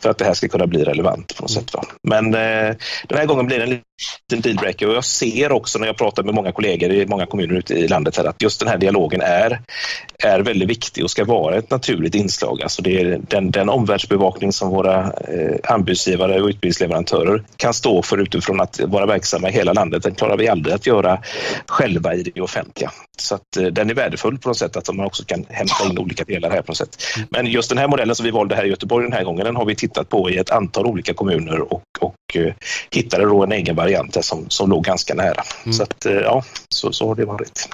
för 0.01 0.09
att 0.09 0.17
det 0.17 0.25
här 0.25 0.33
ska 0.33 0.47
kunna 0.47 0.67
bli 0.67 0.83
relevant 0.83 1.35
på 1.35 1.41
något 1.41 1.51
sätt. 1.51 1.73
Va? 1.73 1.83
Men 2.03 2.25
eh, 2.25 2.75
den 3.07 3.17
här 3.17 3.25
gången 3.25 3.45
blir 3.47 3.59
det 3.59 3.79
en 4.33 4.41
dealbreaker 4.41 4.87
och 4.87 4.95
jag 4.95 5.05
ser 5.05 5.51
också 5.51 5.79
när 5.79 5.87
jag 5.87 5.97
pratar 5.97 6.23
med 6.23 6.35
många 6.35 6.51
kollegor 6.51 6.91
i 6.91 7.05
många 7.05 7.25
kommuner 7.25 7.55
ute 7.55 7.73
i 7.73 7.87
landet 7.87 8.17
här, 8.17 8.25
att 8.25 8.41
just 8.41 8.59
den 8.59 8.69
här 8.69 8.77
dialogen 8.77 9.21
är, 9.21 9.61
är 10.23 10.39
väldigt 10.39 10.69
viktig 10.69 11.03
och 11.03 11.11
ska 11.11 11.25
vara 11.25 11.55
ett 11.55 11.69
naturligt 11.69 12.15
inslag. 12.15 12.61
Alltså 12.61 12.81
det 12.81 13.01
är 13.01 13.21
den, 13.29 13.51
den 13.51 13.69
omvärldsbevakning 13.69 14.53
som 14.53 14.69
våra 14.69 14.99
eh, 15.03 15.55
anbudsgivare 15.63 16.41
och 16.41 16.47
utbildningsleverantörer 16.47 17.43
kan 17.57 17.73
stå 17.73 18.01
för 18.01 18.17
utifrån 18.17 18.61
att 18.61 18.79
vara 18.79 19.05
verksamma 19.05 19.49
i 19.49 19.51
hela 19.51 19.73
landet, 19.73 20.03
den 20.03 20.15
klarar 20.15 20.37
vi 20.37 20.47
aldrig 20.47 20.75
att 20.75 20.87
göra 20.87 21.19
själva 21.67 22.15
i 22.15 22.23
det 22.23 22.41
offentliga. 22.41 22.91
Så 23.17 23.35
att, 23.35 23.57
eh, 23.57 23.63
den 23.63 23.89
är 23.89 23.93
värdefull 23.93 24.37
på 24.37 24.49
något 24.49 24.57
sätt 24.57 24.77
att 24.77 24.95
man 24.95 25.05
också 25.05 25.23
kan 25.25 25.45
hämta 25.49 25.85
in 25.89 25.97
olika 25.97 26.23
delar 26.23 26.49
här 26.49 26.61
på 26.61 26.71
något 26.71 26.77
sätt. 26.77 26.97
Men 27.29 27.45
just 27.45 27.69
den 27.69 27.77
här 27.77 27.87
modellen 27.87 28.15
som 28.15 28.23
vi 28.23 28.31
valde 28.31 28.55
här 28.55 28.65
i 28.65 28.69
Göteborg 28.69 29.03
den 29.03 29.13
här 29.13 29.23
gången, 29.23 29.45
den 29.45 29.55
har 29.55 29.65
vi 29.65 29.75
tittat 29.75 30.09
på 30.09 30.29
i 30.29 30.37
ett 30.37 30.51
antal 30.51 30.85
olika 30.85 31.13
kommuner 31.13 31.73
och, 31.73 31.83
och 31.99 32.15
eh, 32.37 32.53
hittade 32.91 33.23
då 33.23 33.43
en 33.43 33.51
egen 33.51 33.75
variant 33.75 34.25
som, 34.25 34.49
som 34.49 34.69
låg 34.69 34.83
ganska 34.83 35.13
nära. 35.13 35.43
Mm. 35.63 35.73
Så 35.73 35.83
att, 35.83 36.05
eh, 36.05 36.13
ja, 36.13 36.43
så, 36.69 36.91
så 36.91 37.07
har 37.07 37.15
det 37.15 37.25
varit. 37.25 37.69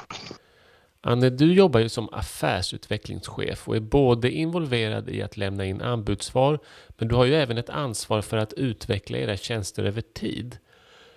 Anne, 1.03 1.29
du 1.29 1.53
jobbar 1.53 1.79
ju 1.79 1.89
som 1.89 2.09
affärsutvecklingschef 2.13 3.67
och 3.67 3.75
är 3.75 3.79
både 3.79 4.31
involverad 4.31 5.09
i 5.09 5.21
att 5.21 5.37
lämna 5.37 5.65
in 5.65 5.81
anbudssvar, 5.81 6.59
men 6.97 7.07
du 7.07 7.15
har 7.15 7.25
ju 7.25 7.35
även 7.35 7.57
ett 7.57 7.69
ansvar 7.69 8.21
för 8.21 8.37
att 8.37 8.53
utveckla 8.53 9.17
era 9.17 9.37
tjänster 9.37 9.83
över 9.83 10.01
tid. 10.01 10.57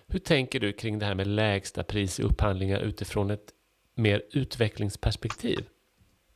Hur 0.08 0.18
tänker 0.18 0.60
du 0.60 0.72
kring 0.72 0.98
det 0.98 1.06
här 1.06 1.14
med 1.14 1.26
lägsta 1.26 1.82
pris 1.82 2.20
i 2.20 2.22
upphandlingar 2.22 2.80
utifrån 2.80 3.30
ett 3.30 3.48
mer 3.96 4.22
utvecklingsperspektiv? 4.32 5.64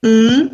Mm. 0.06 0.48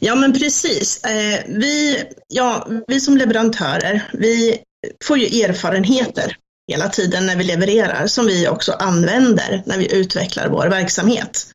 Ja, 0.00 0.14
men 0.14 0.32
precis. 0.32 1.04
Eh, 1.04 1.40
vi, 1.48 2.04
ja, 2.28 2.68
vi 2.88 3.00
som 3.00 3.16
leverantörer, 3.16 4.02
vi 4.12 4.58
får 5.04 5.18
ju 5.18 5.42
erfarenheter 5.42 6.36
hela 6.72 6.88
tiden 6.88 7.26
när 7.26 7.36
vi 7.36 7.44
levererar 7.44 8.06
som 8.06 8.26
vi 8.26 8.48
också 8.48 8.72
använder 8.72 9.62
när 9.66 9.78
vi 9.78 9.94
utvecklar 9.94 10.48
vår 10.48 10.66
verksamhet. 10.66 11.46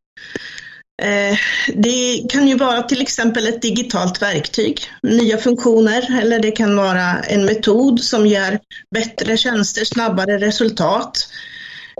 Eh, 1.01 1.37
det 1.75 2.25
kan 2.29 2.47
ju 2.47 2.57
vara 2.57 2.81
till 2.81 3.01
exempel 3.01 3.47
ett 3.47 3.61
digitalt 3.61 4.21
verktyg, 4.21 4.81
nya 5.03 5.37
funktioner, 5.37 6.19
eller 6.21 6.39
det 6.39 6.51
kan 6.51 6.75
vara 6.75 7.19
en 7.19 7.45
metod 7.45 7.99
som 7.99 8.27
ger 8.27 8.59
bättre 8.95 9.37
tjänster, 9.37 9.85
snabbare 9.85 10.37
resultat. 10.37 11.27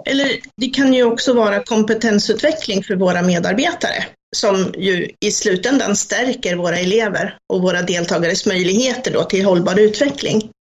Eller 0.06 0.32
det 0.58 0.68
kan 0.68 0.94
ju 0.94 1.04
också 1.04 1.34
vara 1.34 1.64
kompetensutveckling 1.64 2.84
för 2.84 2.96
våra 2.96 3.22
medarbetare 3.22 4.06
som 4.36 4.74
ju 4.78 5.10
i 5.20 5.32
slutändan 5.32 5.96
stärker 5.96 6.56
våra 6.56 6.78
elever 6.78 7.38
och 7.54 7.62
våra 7.62 7.82
deltagares 7.82 8.46
möjligheter 8.46 9.14
då 9.14 9.24
till 9.24 9.46
hållbar 9.46 9.80
utveckling. 9.80 10.52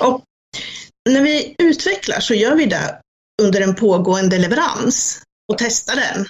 Och 0.00 0.24
när 1.10 1.20
vi 1.20 1.54
utvecklar 1.58 2.20
så 2.20 2.34
gör 2.34 2.54
vi 2.54 2.66
det 2.66 3.00
under 3.42 3.60
en 3.60 3.74
pågående 3.74 4.38
leverans 4.38 5.22
och 5.52 5.58
testar 5.58 5.96
den. 5.96 6.26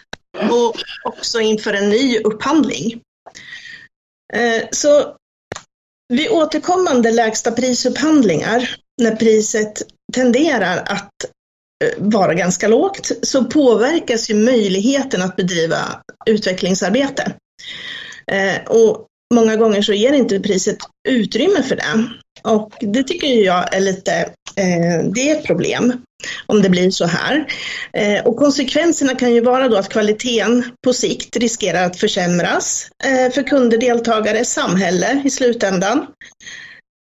Och 0.51 0.77
också 1.05 1.41
inför 1.41 1.75
en 1.75 1.91
ny 1.91 2.19
upphandling. 2.19 3.01
Eh, 4.35 4.63
så 4.71 5.17
vid 6.09 6.31
återkommande 6.31 7.11
lägsta 7.11 7.53
prisupphandlingar, 7.53 8.77
när 9.03 9.17
priset 9.17 9.83
tenderar 10.13 10.77
att 10.79 11.11
Eh, 11.83 11.89
vara 11.99 12.35
ganska 12.35 12.69
lågt, 12.69 13.11
så 13.23 13.45
påverkas 13.45 14.31
ju 14.31 14.35
möjligheten 14.35 15.23
att 15.23 15.37
bedriva 15.37 15.79
utvecklingsarbete. 16.27 17.33
Eh, 18.33 18.63
och 18.67 19.07
många 19.35 19.57
gånger 19.57 19.83
så 19.83 19.93
ger 19.93 20.13
inte 20.13 20.41
priset 20.41 20.79
utrymme 21.09 21.63
för 21.63 21.77
det. 21.77 22.07
Och 22.43 22.73
det 22.81 23.03
tycker 23.03 23.27
jag 23.27 23.75
är 23.75 23.81
lite, 23.81 24.13
eh, 24.57 25.05
det 25.15 25.31
är 25.31 25.37
ett 25.37 25.47
problem 25.47 25.93
om 26.47 26.63
det 26.63 26.71
blir 26.71 26.91
så 26.91 27.07
här. 27.07 27.47
Och 28.25 28.37
konsekvenserna 28.37 29.15
kan 29.15 29.35
ju 29.35 29.41
vara 29.41 29.69
då 29.69 29.77
att 29.77 29.89
kvaliteten 29.89 30.65
på 30.85 30.93
sikt 30.93 31.37
riskerar 31.37 31.85
att 31.87 31.97
försämras 31.97 32.89
för 33.35 33.43
kunder, 33.43 33.79
deltagare, 33.79 34.45
samhälle 34.45 35.23
i 35.25 35.31
slutändan. 35.31 36.07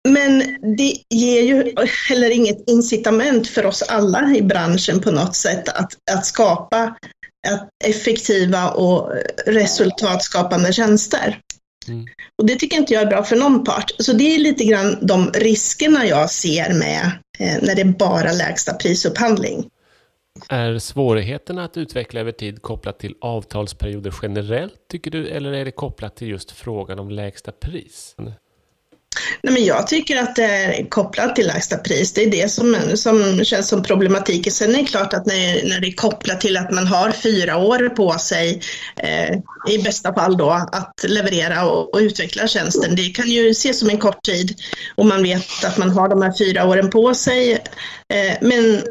Men 0.07 0.57
det 0.77 0.97
ger 1.11 1.43
ju 1.43 1.75
heller 2.09 2.31
inget 2.31 2.71
incitament 2.71 3.49
för 3.49 3.67
oss 3.67 3.83
alla 3.83 4.35
i 4.37 4.43
branschen 4.43 5.01
på 5.01 5.11
något 5.11 5.37
sätt 5.37 5.69
att, 5.69 5.93
att 6.13 6.27
skapa 6.27 6.97
effektiva 7.85 8.71
och 8.71 9.13
resultatskapande 9.47 10.73
tjänster. 10.73 11.41
Mm. 11.89 12.07
Och 12.39 12.47
det 12.47 12.57
tycker 12.57 12.77
inte 12.77 12.95
jag 12.95 13.03
är 13.03 13.07
bra 13.07 13.25
för 13.25 13.37
någon 13.37 13.65
part. 13.65 13.93
Så 13.99 14.13
det 14.13 14.35
är 14.35 14.39
lite 14.39 14.65
grann 14.65 14.99
de 15.03 15.31
riskerna 15.35 16.07
jag 16.07 16.31
ser 16.31 16.75
med 16.75 17.11
eh, 17.39 17.63
när 17.63 17.75
det 17.75 17.81
är 17.81 17.99
bara 17.99 18.33
lägsta 18.33 18.75
prisupphandling. 18.75 19.71
Är 20.49 20.79
svårigheterna 20.79 21.65
att 21.65 21.77
utveckla 21.77 22.21
över 22.21 22.33
tid 22.33 22.63
kopplat 22.63 22.99
till 22.99 23.15
avtalsperioder 23.21 24.15
generellt, 24.23 24.89
tycker 24.91 25.11
du, 25.11 25.29
eller 25.29 25.53
är 25.53 25.65
det 25.65 25.71
kopplat 25.71 26.17
till 26.17 26.29
just 26.29 26.51
frågan 26.51 26.99
om 26.99 27.11
lägsta 27.11 27.53
pris? 27.53 28.15
Nej, 29.43 29.55
men 29.55 29.65
jag 29.65 29.87
tycker 29.87 30.17
att 30.17 30.37
det 30.37 30.45
är 30.45 30.91
kopplat 30.91 31.37
till 31.37 31.47
lägsta 31.47 31.77
pris. 31.77 32.13
Det 32.13 32.25
är 32.25 32.31
det 32.31 32.49
som, 32.51 32.77
som 32.95 33.45
känns 33.45 33.69
som 33.69 33.83
problematiken. 33.83 34.53
Sen 34.53 34.75
är 34.75 34.79
det 34.79 34.85
klart 34.85 35.13
att 35.15 35.27
när, 35.27 35.69
när 35.69 35.81
det 35.81 35.87
är 35.87 35.93
kopplat 35.93 36.41
till 36.41 36.57
att 36.57 36.71
man 36.71 36.87
har 36.87 37.11
fyra 37.11 37.57
år 37.57 37.89
på 37.89 38.13
sig, 38.13 38.61
eh, 38.97 39.39
i 39.69 39.79
bästa 39.85 40.15
fall 40.15 40.37
då, 40.37 40.51
att 40.51 41.05
leverera 41.09 41.65
och, 41.65 41.95
och, 41.95 42.01
utveckla 42.01 42.47
tjänsten. 42.47 42.97
Det 42.97 43.09
kan 43.09 43.29
ju 43.29 43.51
ses 43.51 43.79
som 43.79 43.91
en 43.91 43.99
kort 43.99 44.23
tid 44.23 44.55
och 44.95 45.07
man 45.07 45.23
vet 45.23 45.65
att 45.65 45.79
man 45.79 45.91
har 45.91 46.09
de 46.09 46.23
här 46.23 46.33
fyra 46.39 46.67
åren 46.67 46.91
på 46.91 47.15
sig. 47.15 47.53
Eh, 48.09 48.37
men 48.41 48.83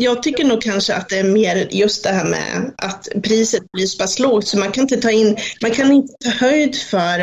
jag 0.00 0.22
tycker 0.22 0.44
nog 0.44 0.62
kanske 0.62 0.94
att 0.94 1.08
det 1.08 1.18
är 1.18 1.24
mer 1.24 1.68
just 1.70 2.04
det 2.04 2.10
här 2.10 2.24
med 2.24 2.72
att 2.76 3.08
priset 3.22 3.72
blir 3.72 3.86
så 3.86 3.98
pass 3.98 4.18
lågt 4.18 4.48
så 4.48 4.58
man 4.58 4.72
kan 4.72 4.82
inte 4.82 4.96
ta 4.96 5.10
in, 5.10 5.36
man 5.62 5.70
kan 5.70 5.92
inte 5.92 6.12
ta 6.24 6.30
höjd 6.30 6.76
för, 6.76 7.20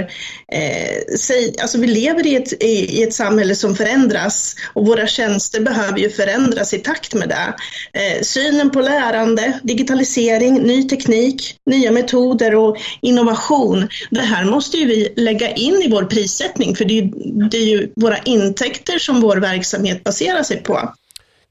eh, 0.52 1.18
säg, 1.18 1.56
alltså 1.62 1.78
vi 1.78 1.88
lever 1.88 2.28
i 2.28 2.36
ett, 2.36 2.64
i, 2.64 3.04
ett 3.04 3.14
samhälle 3.14 3.56
som 3.56 3.76
förändras 3.76 4.56
och 4.74 4.86
våra 4.86 5.08
tjänster 5.08 5.62
behöver 5.62 6.00
ju 6.00 6.10
förändras 6.10 6.74
i 6.74 6.80
takt 6.80 7.14
med 7.14 7.30
det. 7.30 7.56
Eh, 8.00 8.22
synen 8.22 8.70
på 8.70 8.82
lärande, 8.82 9.60
digitalisering, 9.64 10.54
ny 10.54 10.84
teknik, 10.90 11.56
nya 11.66 11.92
metoder 11.92 12.56
och 12.56 12.78
innovation. 13.02 13.88
Det 14.12 14.22
här 14.22 14.46
måste 14.46 14.78
ju 14.78 14.86
vi 14.86 15.14
lägga 15.16 15.52
in 15.52 15.82
i 15.82 15.88
vår 15.92 16.04
prissättning 16.04 16.76
för 16.76 16.86
det 16.86 17.00
är, 17.00 17.12
det 17.50 17.58
är 17.58 17.66
ju 17.66 17.92
våra 17.96 18.18
intäkter 18.18 19.00
som 19.00 19.22
vår 19.22 19.38
verksamhet 19.38 20.04
baserar 20.04 20.44
sig 20.44 20.64
på. 20.64 20.94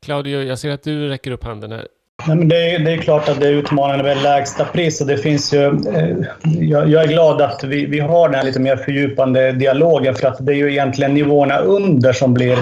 Claudio, 0.04 0.42
jag 0.42 0.59
ser 0.59 0.71
att 0.71 0.83
du 0.83 1.09
räcker 1.09 1.30
upp 1.30 1.45
handen 1.45 1.73
här. 1.73 1.87
Nej, 2.26 2.37
men 2.37 2.49
det, 2.49 2.71
är, 2.71 2.78
det 2.78 2.92
är 2.92 2.97
klart 2.97 3.28
att 3.28 3.40
det 3.40 3.47
är 3.47 3.52
utmanande 3.52 4.04
med 4.04 4.23
lägsta 4.23 4.64
pris 4.64 5.00
och 5.00 5.07
det 5.07 5.16
finns 5.16 5.54
ju... 5.54 5.64
Eh, 5.64 6.16
jag, 6.61 6.88
jag, 6.88 7.02
är 7.04 7.09
glad 7.09 7.42
att 7.42 7.64
vi, 7.64 7.87
vi 7.87 8.00
har 8.00 8.28
den 8.28 8.35
här 8.35 8.45
lite 8.45 8.61
mer 8.61 8.76
fördjupande 8.76 9.52
dialogen 9.52 10.14
för 10.14 10.28
att 10.28 10.47
det 10.47 10.52
är 10.52 10.57
ju 10.57 10.71
egentligen 10.71 11.14
nivåerna 11.14 11.59
under 11.59 12.12
som 12.12 12.35
blir... 12.35 12.59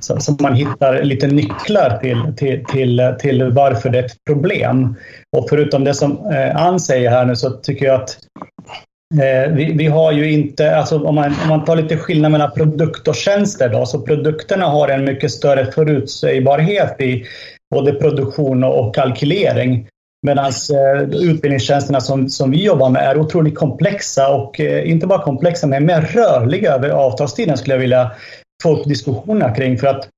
Som, 0.00 0.36
man 0.40 0.54
hittar 0.54 1.02
lite 1.02 1.26
nycklar 1.26 1.98
till, 1.98 2.34
till, 2.36 2.64
till, 2.64 3.14
till 3.18 3.44
varför 3.44 3.90
det 3.90 3.98
är 3.98 4.04
ett 4.04 4.24
problem. 4.26 4.96
Och 5.36 5.46
förutom 5.48 5.84
det 5.84 5.94
som 5.94 6.30
eh, 6.32 6.56
Ann 6.56 6.80
säger 6.80 7.10
här 7.10 7.24
nu 7.24 7.36
så 7.36 7.50
tycker 7.50 7.86
jag 7.86 8.02
att 8.02 8.18
Eh, 9.14 9.52
vi, 9.52 9.72
vi, 9.72 9.86
har 9.86 10.12
ju 10.12 10.32
inte, 10.32 10.76
alltså 10.76 10.98
om 10.98 11.14
man, 11.14 11.34
om 11.42 11.48
man 11.48 11.64
tar 11.64 11.76
lite 11.76 11.96
skillnad 11.96 12.32
mellan 12.32 12.50
produkt 12.50 13.08
och 13.08 13.14
tjänster 13.14 13.68
då, 13.68 13.86
så 13.86 14.00
produkterna 14.00 14.66
har 14.66 14.88
en 14.88 15.04
mycket 15.04 15.30
större 15.30 15.72
förutsägbarhet 15.72 17.00
i 17.00 17.24
både 17.74 17.92
produktion 17.92 18.64
och 18.64 18.94
kalkylering. 18.94 19.86
Medan 20.26 20.44
eh, 20.46 21.02
utbildningstjänsterna 21.02 22.00
som, 22.00 22.28
som 22.28 22.50
vi 22.50 22.64
jobbar 22.64 22.90
med 22.90 23.02
är 23.02 23.18
otroligt 23.18 23.54
komplexa 23.54 24.34
och 24.34 24.60
eh, 24.60 24.90
inte 24.90 25.06
bara 25.06 25.22
komplexa 25.22 25.66
men 25.66 25.86
mer 25.86 26.00
rörliga 26.00 26.72
över 26.72 26.90
avtalstiden 26.90 27.56
skulle 27.56 27.74
jag 27.74 27.80
vilja 27.80 28.12
få 28.62 28.76
upp 28.76 28.84
diskussioner 28.84 29.54
kring. 29.54 29.78
För 29.78 29.86
att 29.86 30.08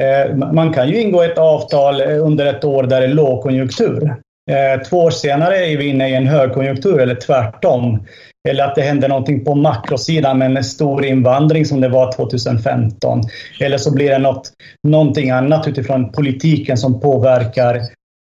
eh, 0.00 0.36
man 0.36 0.72
kan 0.72 0.88
ju 0.88 1.00
ingå 1.00 1.22
ett 1.22 1.38
avtal 1.38 2.00
eh, 2.00 2.26
under 2.26 2.46
ett 2.46 2.64
år 2.64 2.82
där 2.82 3.00
det 3.00 3.06
är 3.06 3.14
lågkonjunktur. 3.14 4.16
Eh, 4.50 4.82
två 4.82 4.98
år 4.98 5.10
senare 5.10 5.66
är 5.66 5.76
vi 5.76 5.86
inne 5.86 6.08
i 6.08 6.14
en 6.14 6.26
högkonjunktur 6.26 7.00
eller 7.00 7.14
tvärtom. 7.14 8.06
Eller 8.48 8.64
att 8.64 8.74
det 8.74 8.82
händer 8.82 9.08
någonting 9.08 9.44
på 9.44 9.54
makrosidan 9.54 10.38
med 10.38 10.56
en 10.56 10.64
stor 10.64 11.04
invandring 11.04 11.66
som 11.66 11.80
det 11.80 11.88
var 11.88 12.12
2015. 12.12 13.20
Eller 13.60 13.78
så 13.78 13.94
blir 13.94 14.10
det 14.10 14.18
något, 14.18 14.52
någonting 14.88 15.30
annat 15.30 15.68
utifrån 15.68 16.12
politiken 16.12 16.76
som 16.76 17.00
påverkar 17.00 17.80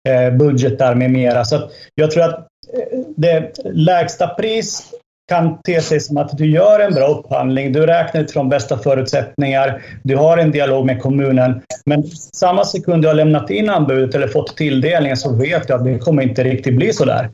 eh, 0.08 0.36
budgetar 0.38 0.94
med 0.94 1.10
mera. 1.10 1.44
Så 1.44 1.70
jag 1.94 2.10
tror 2.10 2.22
att 2.22 2.34
eh, 2.34 2.98
det 3.16 3.52
lägsta 3.64 4.26
pris 4.26 4.92
kan 5.28 5.62
te 5.62 5.80
sig 5.80 6.00
som 6.00 6.16
att 6.16 6.38
du 6.38 6.50
gör 6.50 6.80
en 6.80 6.94
bra 6.94 7.06
upphandling, 7.06 7.72
du 7.72 7.86
räknar 7.86 8.20
utifrån 8.20 8.48
bästa 8.48 8.78
förutsättningar, 8.78 9.82
du 10.02 10.16
har 10.16 10.38
en 10.38 10.50
dialog 10.50 10.86
med 10.86 11.02
kommunen. 11.02 11.62
Men 11.86 12.02
samma 12.32 12.64
sekund 12.64 13.02
du 13.02 13.08
har 13.08 13.14
lämnat 13.14 13.50
in 13.50 13.70
anbudet 13.70 14.14
eller 14.14 14.28
fått 14.28 14.56
tilldelningen 14.56 15.16
så 15.16 15.36
vet 15.36 15.68
du 15.68 15.74
att 15.74 15.84
det 15.84 15.98
kommer 15.98 16.22
inte 16.22 16.44
riktigt 16.44 16.76
bli 16.76 16.92
så 16.92 17.04
där. 17.04 17.30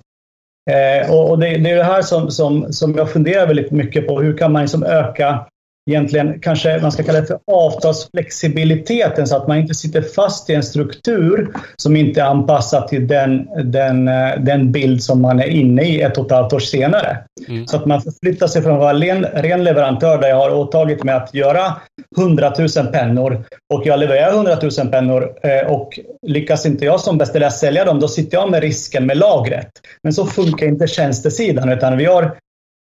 Eh, 0.71 1.15
och, 1.15 1.39
det, 1.39 1.59
det, 1.59 1.71
är 1.71 1.77
det 1.77 1.85
här 1.85 2.03
som, 2.03 2.31
som, 2.31 2.73
som 2.73 2.95
jag 2.95 3.11
funderar 3.11 3.47
väldigt 3.47 3.71
mycket 3.71 4.07
på. 4.07 4.21
Hur 4.21 4.37
kan 4.37 4.53
man 4.53 4.63
liksom 4.63 4.85
öka 4.85 5.47
egentligen 5.89 6.41
kanske 6.41 6.79
man 6.83 6.93
ska 6.93 7.03
kalla 7.03 7.21
det 7.21 7.27
för 7.27 7.39
avtalsflexibiliteten 7.53 9.27
så 9.27 9.37
att 9.37 9.49
man 9.49 9.59
inte 9.59 9.75
sitter 9.75 10.03
fast 10.03 10.51
i 10.51 10.55
en 10.55 10.63
struktur 10.63 11.49
som 11.77 11.97
inte 11.97 12.21
är 12.21 12.25
anpassad 12.25 12.89
till 12.89 13.07
den, 13.07 13.49
den, 13.65 14.05
den 14.45 14.73
bild 14.73 15.03
som 15.03 15.23
man 15.23 15.41
är 15.41 15.49
inne 15.49 15.83
i 15.83 16.01
ett 16.01 16.19
och 16.19 16.27
ett 16.27 16.33
halvt 16.33 16.53
år 16.53 16.59
senare. 16.59 17.19
Mm. 17.49 17.67
Så 17.67 17.77
att 17.77 17.87
man 17.87 18.03
förflyttar 18.03 18.47
sig 18.47 18.63
från 18.63 18.73
att 18.73 18.79
vara 18.79 18.95
ren, 18.95 19.25
ren 19.25 19.65
leverantör 19.65 20.19
där 20.19 20.29
jag 20.29 20.37
har 20.37 20.55
åtagit 20.55 21.05
mig 21.05 21.15
att 21.15 21.35
göra 21.35 21.73
100 22.17 22.53
000 22.59 22.69
pennor 22.93 23.45
och 23.75 23.87
jag 23.87 24.01
levererar 24.01 24.33
100 24.33 24.57
000 24.63 24.89
pennor 24.91 25.33
eh, 25.43 25.73
och 25.73 25.99
lyckas 26.27 26.67
inte 26.67 26.85
jag 26.85 27.01
som 27.01 27.19
beställare 27.19 27.51
sälja 27.51 27.85
dem, 27.85 28.01
då 28.01 28.09
sitter 28.09 28.37
jag 28.37 28.51
med 28.51 28.63
risken 28.63 29.07
med 29.07 29.17
lagret. 29.17 29.71
Men 30.03 30.13
så 30.13 30.27
funkar 30.27 30.67
inte 30.67 30.87
tjänstesidan 30.87 31.69
utan 31.69 31.97
vi 31.97 32.05
har 32.05 32.37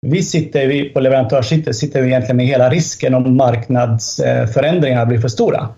vi 0.06 0.22
sitter 0.22 0.66
vi 0.66 0.90
på 0.90 1.00
leverantörssidan 1.00 1.74
sitter 1.74 2.02
vi 2.02 2.08
egentligen 2.08 2.36
med 2.36 2.46
hela 2.46 2.70
risken 2.70 3.14
om 3.14 3.36
marknadsförändringarna 3.36 5.06
blir 5.06 5.18
för 5.18 5.28
stora. 5.28 5.68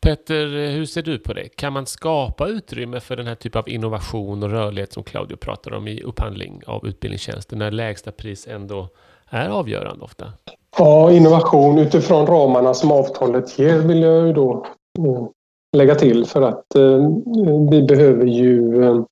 Petter, 0.00 0.72
hur 0.72 0.86
ser 0.86 1.02
du 1.02 1.18
på 1.18 1.32
det? 1.32 1.48
Kan 1.48 1.72
man 1.72 1.86
skapa 1.86 2.48
utrymme 2.48 3.00
för 3.00 3.16
den 3.16 3.26
här 3.26 3.34
typen 3.34 3.58
av 3.58 3.68
innovation 3.68 4.42
och 4.42 4.50
rörlighet 4.50 4.92
som 4.92 5.02
Claudio 5.02 5.36
pratar 5.36 5.74
om 5.74 5.88
i 5.88 6.02
upphandling 6.02 6.62
av 6.66 6.86
utbildningstjänster 6.86 7.56
när 7.56 7.70
lägsta 7.70 8.12
pris 8.12 8.46
ändå 8.46 8.88
är 9.30 9.48
avgörande 9.48 10.04
ofta? 10.04 10.32
Ja, 10.78 11.12
innovation 11.12 11.78
utifrån 11.78 12.26
ramarna 12.26 12.74
som 12.74 12.92
avtalet 12.92 13.58
ger 13.58 13.78
vill 13.78 14.02
jag 14.02 14.26
ju 14.26 14.32
då 14.32 14.66
mm, 14.98 15.28
lägga 15.76 15.94
till 15.94 16.26
för 16.26 16.42
att 16.42 16.74
eh, 16.74 17.10
vi 17.70 17.82
behöver 17.82 18.26
ju 18.26 18.84
eh, 18.84 19.02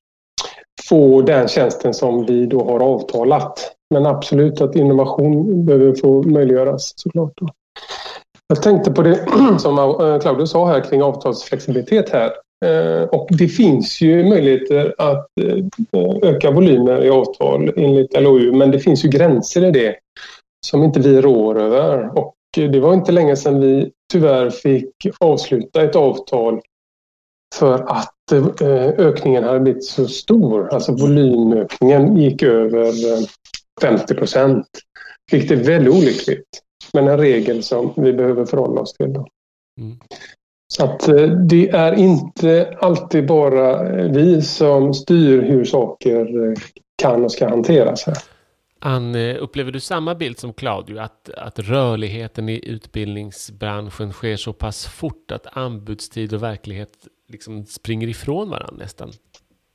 få 0.88 1.22
den 1.22 1.48
tjänsten 1.48 1.94
som 1.94 2.26
vi 2.26 2.46
då 2.46 2.64
har 2.64 2.80
avtalat. 2.80 3.77
Men 3.94 4.06
absolut 4.06 4.60
att 4.60 4.76
innovation 4.76 5.64
behöver 5.64 5.94
få 5.94 6.22
möjliggöras 6.22 6.92
såklart. 6.96 7.32
Jag 8.48 8.62
tänkte 8.62 8.90
på 8.90 9.02
det 9.02 9.26
som 9.58 9.78
eh, 9.78 10.18
Claudio 10.18 10.46
sa 10.46 10.66
här 10.66 10.80
kring 10.80 11.02
avtalsflexibilitet 11.02 12.10
här. 12.10 12.32
Eh, 12.64 13.02
och 13.02 13.28
det 13.30 13.48
finns 13.48 14.00
ju 14.00 14.28
möjligheter 14.28 14.94
att 14.98 15.26
eh, 15.40 16.30
öka 16.30 16.50
volymer 16.50 17.04
i 17.04 17.10
avtal 17.10 17.72
enligt 17.76 18.20
LOU, 18.20 18.52
men 18.52 18.70
det 18.70 18.78
finns 18.78 19.04
ju 19.04 19.08
gränser 19.08 19.64
i 19.64 19.70
det 19.70 19.96
som 20.66 20.84
inte 20.84 21.00
vi 21.00 21.20
rår 21.20 21.58
över. 21.58 22.18
Och 22.18 22.34
det 22.56 22.80
var 22.80 22.94
inte 22.94 23.12
länge 23.12 23.36
sedan 23.36 23.60
vi 23.60 23.90
tyvärr 24.12 24.50
fick 24.50 24.90
avsluta 25.20 25.82
ett 25.82 25.96
avtal 25.96 26.60
för 27.54 27.74
att 27.74 28.14
ökningen 28.98 29.44
hade 29.44 29.60
blivit 29.60 29.84
så 29.84 30.06
stor. 30.06 30.74
Alltså 30.74 30.92
volymökningen 30.92 32.16
gick 32.16 32.42
över 32.42 32.92
50 33.80 34.14
procent. 34.14 34.66
Vilket 35.30 35.50
är 35.50 35.56
väldigt 35.56 35.94
olyckligt. 35.94 36.48
Men 36.92 37.08
en 37.08 37.18
regel 37.18 37.62
som 37.62 37.92
vi 37.96 38.12
behöver 38.12 38.44
förhålla 38.44 38.80
oss 38.80 38.92
till. 38.92 39.06
Mm. 39.06 39.98
Så 40.72 40.84
att 40.84 41.08
eh, 41.08 41.26
det 41.26 41.68
är 41.68 41.92
inte 41.92 42.76
alltid 42.80 43.26
bara 43.26 43.82
vi 44.08 44.42
som 44.42 44.94
styr 44.94 45.42
hur 45.42 45.64
saker 45.64 46.48
eh, 46.48 46.54
kan 47.02 47.24
och 47.24 47.32
ska 47.32 47.48
hanteras 47.48 48.06
här. 48.06 48.16
Ann, 48.80 49.16
upplever 49.16 49.72
du 49.72 49.80
samma 49.80 50.14
bild 50.14 50.38
som 50.38 50.52
Claudio, 50.52 50.98
att, 50.98 51.30
att 51.30 51.58
rörligheten 51.58 52.48
i 52.48 52.68
utbildningsbranschen 52.68 54.12
sker 54.12 54.36
så 54.36 54.52
pass 54.52 54.86
fort 54.86 55.30
att 55.30 55.46
anbudstid 55.56 56.34
och 56.34 56.42
verklighet 56.42 56.92
liksom 57.28 57.66
springer 57.66 58.08
ifrån 58.08 58.50
varandra 58.50 58.76
nästan? 58.78 59.12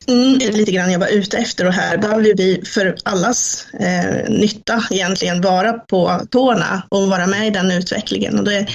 Mm, 0.07 0.37
lite 0.37 0.71
grann 0.71 0.91
jag 0.91 0.99
var 0.99 1.07
ute 1.07 1.37
efter 1.37 1.67
och 1.67 1.73
här 1.73 1.97
behöver 1.97 2.23
vi 2.23 2.61
för 2.65 2.95
allas 3.03 3.67
eh, 3.79 4.29
nytta 4.29 4.83
egentligen 4.91 5.41
vara 5.41 5.73
på 5.73 6.21
tårna 6.31 6.83
och 6.89 7.07
vara 7.07 7.27
med 7.27 7.47
i 7.47 7.49
den 7.49 7.71
utvecklingen. 7.71 8.39
Och 8.39 8.45
det, 8.45 8.67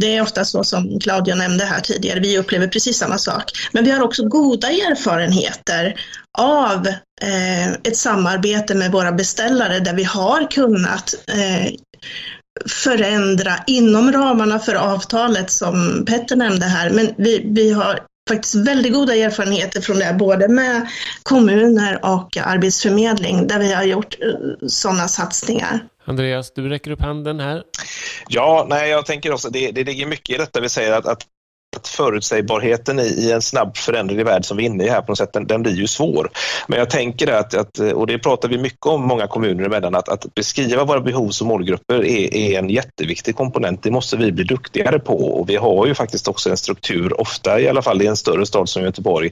det 0.00 0.16
är 0.16 0.22
ofta 0.22 0.44
så 0.44 0.64
som 0.64 1.00
Claudia 1.00 1.34
nämnde 1.34 1.64
här 1.64 1.80
tidigare, 1.80 2.20
vi 2.20 2.38
upplever 2.38 2.68
precis 2.68 2.98
samma 2.98 3.18
sak. 3.18 3.44
Men 3.72 3.84
vi 3.84 3.90
har 3.90 4.02
också 4.02 4.28
goda 4.28 4.68
erfarenheter 4.68 5.94
av 6.38 6.86
eh, 7.22 7.72
ett 7.72 7.96
samarbete 7.96 8.74
med 8.74 8.92
våra 8.92 9.12
beställare 9.12 9.80
där 9.80 9.94
vi 9.94 10.04
har 10.04 10.50
kunnat 10.50 11.14
eh, 11.28 11.72
förändra 12.68 13.52
inom 13.66 14.12
ramarna 14.12 14.58
för 14.58 14.74
avtalet 14.74 15.50
som 15.50 16.04
Petter 16.06 16.36
nämnde 16.36 16.66
här. 16.66 16.90
Men 16.90 17.14
vi, 17.16 17.50
vi 17.54 17.72
har 17.72 18.00
faktiskt 18.28 18.54
väldigt 18.54 18.92
goda 18.92 19.14
erfarenheter 19.14 19.80
från 19.80 19.98
det, 19.98 20.16
både 20.18 20.48
med 20.48 20.88
kommuner 21.22 22.04
och 22.04 22.36
arbetsförmedling, 22.36 23.46
där 23.46 23.58
vi 23.58 23.72
har 23.72 23.84
gjort 23.84 24.14
eh, 24.20 24.66
sådana 24.68 25.08
satsningar. 25.08 25.80
Andreas, 26.04 26.52
du 26.54 26.68
räcker 26.68 26.90
upp 26.90 27.00
handen 27.00 27.40
här. 27.40 27.62
Ja, 28.28 28.66
nej, 28.68 28.90
jag 28.90 29.06
tänker 29.06 29.32
också, 29.32 29.50
det, 29.50 29.70
det 29.70 29.84
ligger 29.84 30.06
mycket 30.06 30.34
i 30.34 30.38
detta 30.38 30.60
vi 30.60 30.68
säger 30.68 30.92
att, 30.92 31.06
att 31.06 31.26
att 31.76 31.88
förutsägbarheten 31.88 33.00
i, 33.00 33.02
i 33.02 33.32
en 33.32 33.42
snabb 33.42 33.76
föränderlig 33.76 34.24
värld 34.24 34.44
som 34.44 34.56
vi 34.56 34.62
är 34.62 34.66
inne 34.66 34.84
i 34.84 34.88
här 34.88 35.00
på 35.00 35.12
något 35.12 35.18
sätt, 35.18 35.32
den, 35.32 35.46
den 35.46 35.62
blir 35.62 35.72
ju 35.72 35.86
svår. 35.86 36.30
Men 36.68 36.78
jag 36.78 36.90
tänker 36.90 37.32
att, 37.32 37.54
att, 37.54 37.78
och 37.78 38.06
det 38.06 38.18
pratar 38.18 38.48
vi 38.48 38.58
mycket 38.58 38.86
om 38.86 39.02
många 39.02 39.26
kommuner 39.26 39.64
emellan, 39.64 39.94
att, 39.94 40.08
att 40.08 40.34
beskriva 40.34 40.84
våra 40.84 41.00
behov 41.00 41.30
som 41.30 41.48
målgrupper 41.48 42.04
är, 42.04 42.34
är, 42.34 42.58
en 42.58 42.70
jätteviktig 42.70 43.36
komponent. 43.36 43.82
Det 43.82 43.90
måste 43.90 44.16
vi 44.16 44.32
bli 44.32 44.44
duktigare 44.44 44.98
på 44.98 45.14
och 45.14 45.50
vi 45.50 45.56
har 45.56 45.86
ju 45.86 45.94
faktiskt 45.94 46.28
också 46.28 46.50
en 46.50 46.56
struktur, 46.56 47.20
ofta 47.20 47.60
i 47.60 47.68
alla 47.68 47.82
fall 47.82 48.02
i 48.02 48.06
en 48.06 48.16
större 48.16 48.46
stad 48.46 48.68
som 48.68 48.82
Göteborg, 48.82 49.30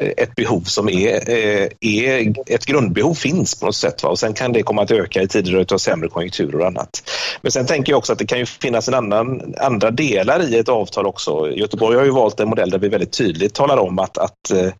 eh, 0.00 0.08
ett 0.16 0.34
behov 0.34 0.60
som 0.60 0.88
är, 0.88 1.30
eh, 1.30 1.68
är 1.80 2.34
ett 2.46 2.66
grundbehov 2.66 3.14
finns 3.14 3.60
på 3.60 3.66
något 3.66 3.76
sätt. 3.76 4.02
Va? 4.02 4.08
Och 4.08 4.18
sen 4.18 4.34
kan 4.34 4.52
det 4.52 4.62
komma 4.62 4.82
att 4.82 4.90
öka 4.90 5.22
i 5.22 5.28
tider 5.28 5.66
av 5.74 5.78
sämre 5.78 6.08
konjunkturer 6.08 6.60
och 6.60 6.66
annat. 6.66 7.02
Men 7.42 7.52
sen 7.52 7.66
tänker 7.66 7.92
jag 7.92 7.98
också 7.98 8.12
att 8.12 8.18
det 8.18 8.26
kan 8.26 8.38
ju 8.38 8.46
finnas 8.46 8.88
en 8.88 8.94
annan, 8.94 9.54
andra 9.58 9.90
delar 9.90 10.54
i 10.54 10.58
ett 10.58 10.68
avtal 10.68 11.06
också. 11.06 11.50
Göteborg 11.50 11.79
Göteborg 11.80 11.98
har 11.98 12.04
ju 12.04 12.10
valt 12.10 12.40
en 12.40 12.48
modell 12.48 12.70
där 12.70 12.78
vi 12.78 12.88
väldigt 12.88 13.12
tydligt 13.12 13.54
talar 13.54 13.76
om 13.76 13.98
att, 13.98 14.18
att 14.18 14.50
eh, 14.50 14.72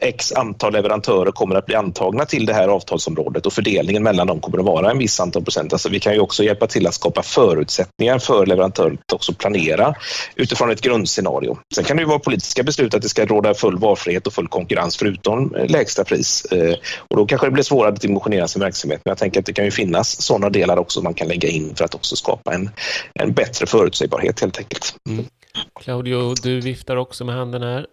X 0.00 0.32
antal 0.32 0.72
leverantörer 0.72 1.32
kommer 1.32 1.54
att 1.54 1.66
bli 1.66 1.74
antagna 1.74 2.24
till 2.24 2.46
det 2.46 2.54
här 2.54 2.68
avtalsområdet 2.68 3.46
och 3.46 3.52
fördelningen 3.52 4.02
mellan 4.02 4.26
dem 4.26 4.40
kommer 4.40 4.58
att 4.58 4.64
vara 4.64 4.90
en 4.90 4.98
viss 4.98 5.20
antal 5.20 5.44
procent. 5.44 5.72
Alltså 5.72 5.88
vi 5.88 6.00
kan 6.00 6.14
ju 6.14 6.20
också 6.20 6.44
hjälpa 6.44 6.66
till 6.66 6.86
att 6.86 6.94
skapa 6.94 7.22
förutsättningar 7.22 8.18
för 8.18 8.46
leverantörer 8.46 8.92
att 8.92 9.12
också 9.12 9.32
planera 9.34 9.94
utifrån 10.34 10.70
ett 10.70 10.80
grundscenario. 10.80 11.58
Sen 11.74 11.84
kan 11.84 11.96
det 11.96 12.02
ju 12.02 12.08
vara 12.08 12.18
politiska 12.18 12.62
beslut 12.62 12.94
att 12.94 13.02
det 13.02 13.08
ska 13.08 13.26
råda 13.26 13.54
full 13.54 13.78
valfrihet 13.78 14.26
och 14.26 14.32
full 14.32 14.48
konkurrens 14.48 14.96
förutom 14.96 15.54
eh, 15.54 15.66
lägsta 15.70 16.04
pris. 16.04 16.44
Eh, 16.44 16.74
och 17.10 17.16
då 17.16 17.26
kanske 17.26 17.46
det 17.46 17.50
blir 17.50 17.64
svårare 17.64 17.92
att 17.92 18.00
dimensionera 18.00 18.48
sin 18.48 18.62
verksamhet. 18.62 19.00
Men 19.04 19.10
jag 19.10 19.18
tänker 19.18 19.40
att 19.40 19.46
det 19.46 19.52
kan 19.52 19.64
ju 19.64 19.70
finnas 19.70 20.22
sådana 20.22 20.50
delar 20.50 20.76
också 20.76 21.02
man 21.02 21.14
kan 21.14 21.28
lägga 21.28 21.48
in 21.48 21.74
för 21.74 21.84
att 21.84 21.94
också 21.94 22.16
skapa 22.16 22.54
en, 22.54 22.70
en 23.14 23.32
bättre 23.32 23.66
förutsägbarhet 23.66 24.40
helt 24.40 24.58
enkelt. 24.58 24.94
Mm. 25.08 25.24
Claudio, 25.80 26.34
du 26.42 26.60
viftar 26.60 26.96
också 26.96 27.24
med 27.24 27.34
handen 27.34 27.62
här. 27.62 27.86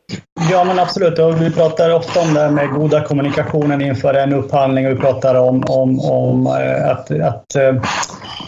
Ja, 0.51 0.63
men 0.63 0.79
absolut. 0.79 1.20
Och 1.20 1.41
vi 1.41 1.51
pratar 1.51 1.89
ofta 1.89 2.22
om 2.22 2.34
det 2.34 2.39
här 2.39 2.50
med 2.50 2.70
goda 2.70 3.03
kommunikationen 3.03 3.82
inför 3.82 4.13
en 4.13 4.34
upphandling 4.34 4.88
och 4.88 4.91
vi 4.91 4.96
pratar 4.96 5.36
om, 5.36 5.63
om, 5.67 6.00
om 6.00 6.48
eh, 6.48 6.89
att, 6.89 7.12
att 7.12 7.55
eh, 7.55 7.84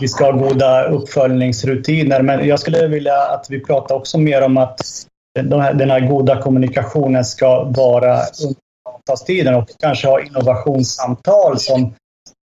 vi 0.01 0.07
ska 0.07 0.25
ha 0.25 0.31
goda 0.31 0.83
uppföljningsrutiner. 0.83 2.21
Men 2.21 2.47
jag 2.47 2.59
skulle 2.59 2.87
vilja 2.87 3.17
att 3.17 3.45
vi 3.49 3.59
pratar 3.59 3.95
också 3.95 4.17
mer 4.17 4.41
om 4.41 4.57
att 4.57 4.79
den 5.39 5.61
här, 5.61 5.73
den 5.73 5.89
här 5.89 5.99
goda 5.99 6.41
kommunikationen 6.41 7.25
ska 7.25 7.63
vara 7.63 8.13
under 8.13 8.55
avtalstiden 8.89 9.55
och 9.55 9.69
kanske 9.79 10.07
ha 10.07 10.21
innovationssamtal 10.21 11.59
som 11.59 11.93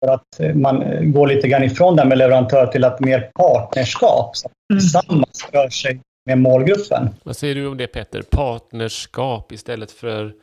för 0.05 0.13
att 0.13 0.55
man 0.55 0.83
går 1.11 1.27
lite 1.27 1.47
grann 1.47 1.63
ifrån 1.63 1.95
det 1.95 2.05
med 2.05 2.17
leverantör 2.17 2.67
till 2.67 2.83
att 2.83 2.99
mer 2.99 3.31
partnerskap. 3.35 4.37
Så 4.37 4.49
mm. 4.73 4.79
tillsammans 4.79 5.47
rör 5.51 5.69
sig 5.69 5.99
med 6.25 6.37
målgruppen. 6.37 7.09
Vad 7.23 7.35
säger 7.37 7.55
du 7.55 7.67
om 7.67 7.77
det 7.77 7.87
Peter? 7.87 8.21
Partnerskap 8.21 9.51
istället 9.51 9.91
för 9.91 10.33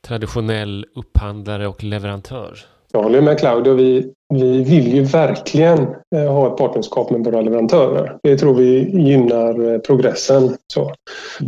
traditionell 0.00 0.86
upphandlare 0.94 1.66
och 1.66 1.84
leverantör? 1.84 2.58
Jag 2.92 3.02
håller 3.02 3.20
med 3.20 3.38
Claudio. 3.38 3.74
Vi, 3.74 4.12
vi 4.34 4.64
vill 4.64 4.94
ju 4.94 5.02
verkligen 5.02 5.78
eh, 6.16 6.32
ha 6.32 6.52
ett 6.52 6.56
partnerskap 6.56 7.10
med 7.10 7.24
våra 7.24 7.40
leverantörer. 7.40 8.16
Det 8.22 8.38
tror 8.38 8.54
vi 8.54 8.90
gynnar 9.02 9.72
eh, 9.72 9.78
progressen. 9.78 10.56
Så, 10.72 10.92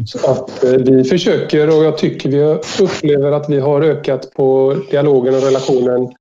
så 0.06 0.30
att 0.30 0.64
eh, 0.64 0.70
vi 0.70 1.04
försöker 1.04 1.68
och 1.68 1.84
jag 1.84 1.98
tycker 1.98 2.28
vi 2.28 2.42
upplever 2.84 3.32
att 3.32 3.50
vi 3.50 3.60
har 3.60 3.82
ökat 3.82 4.30
på 4.34 4.76
dialogen 4.90 5.34
och 5.34 5.42
relationen 5.42 6.12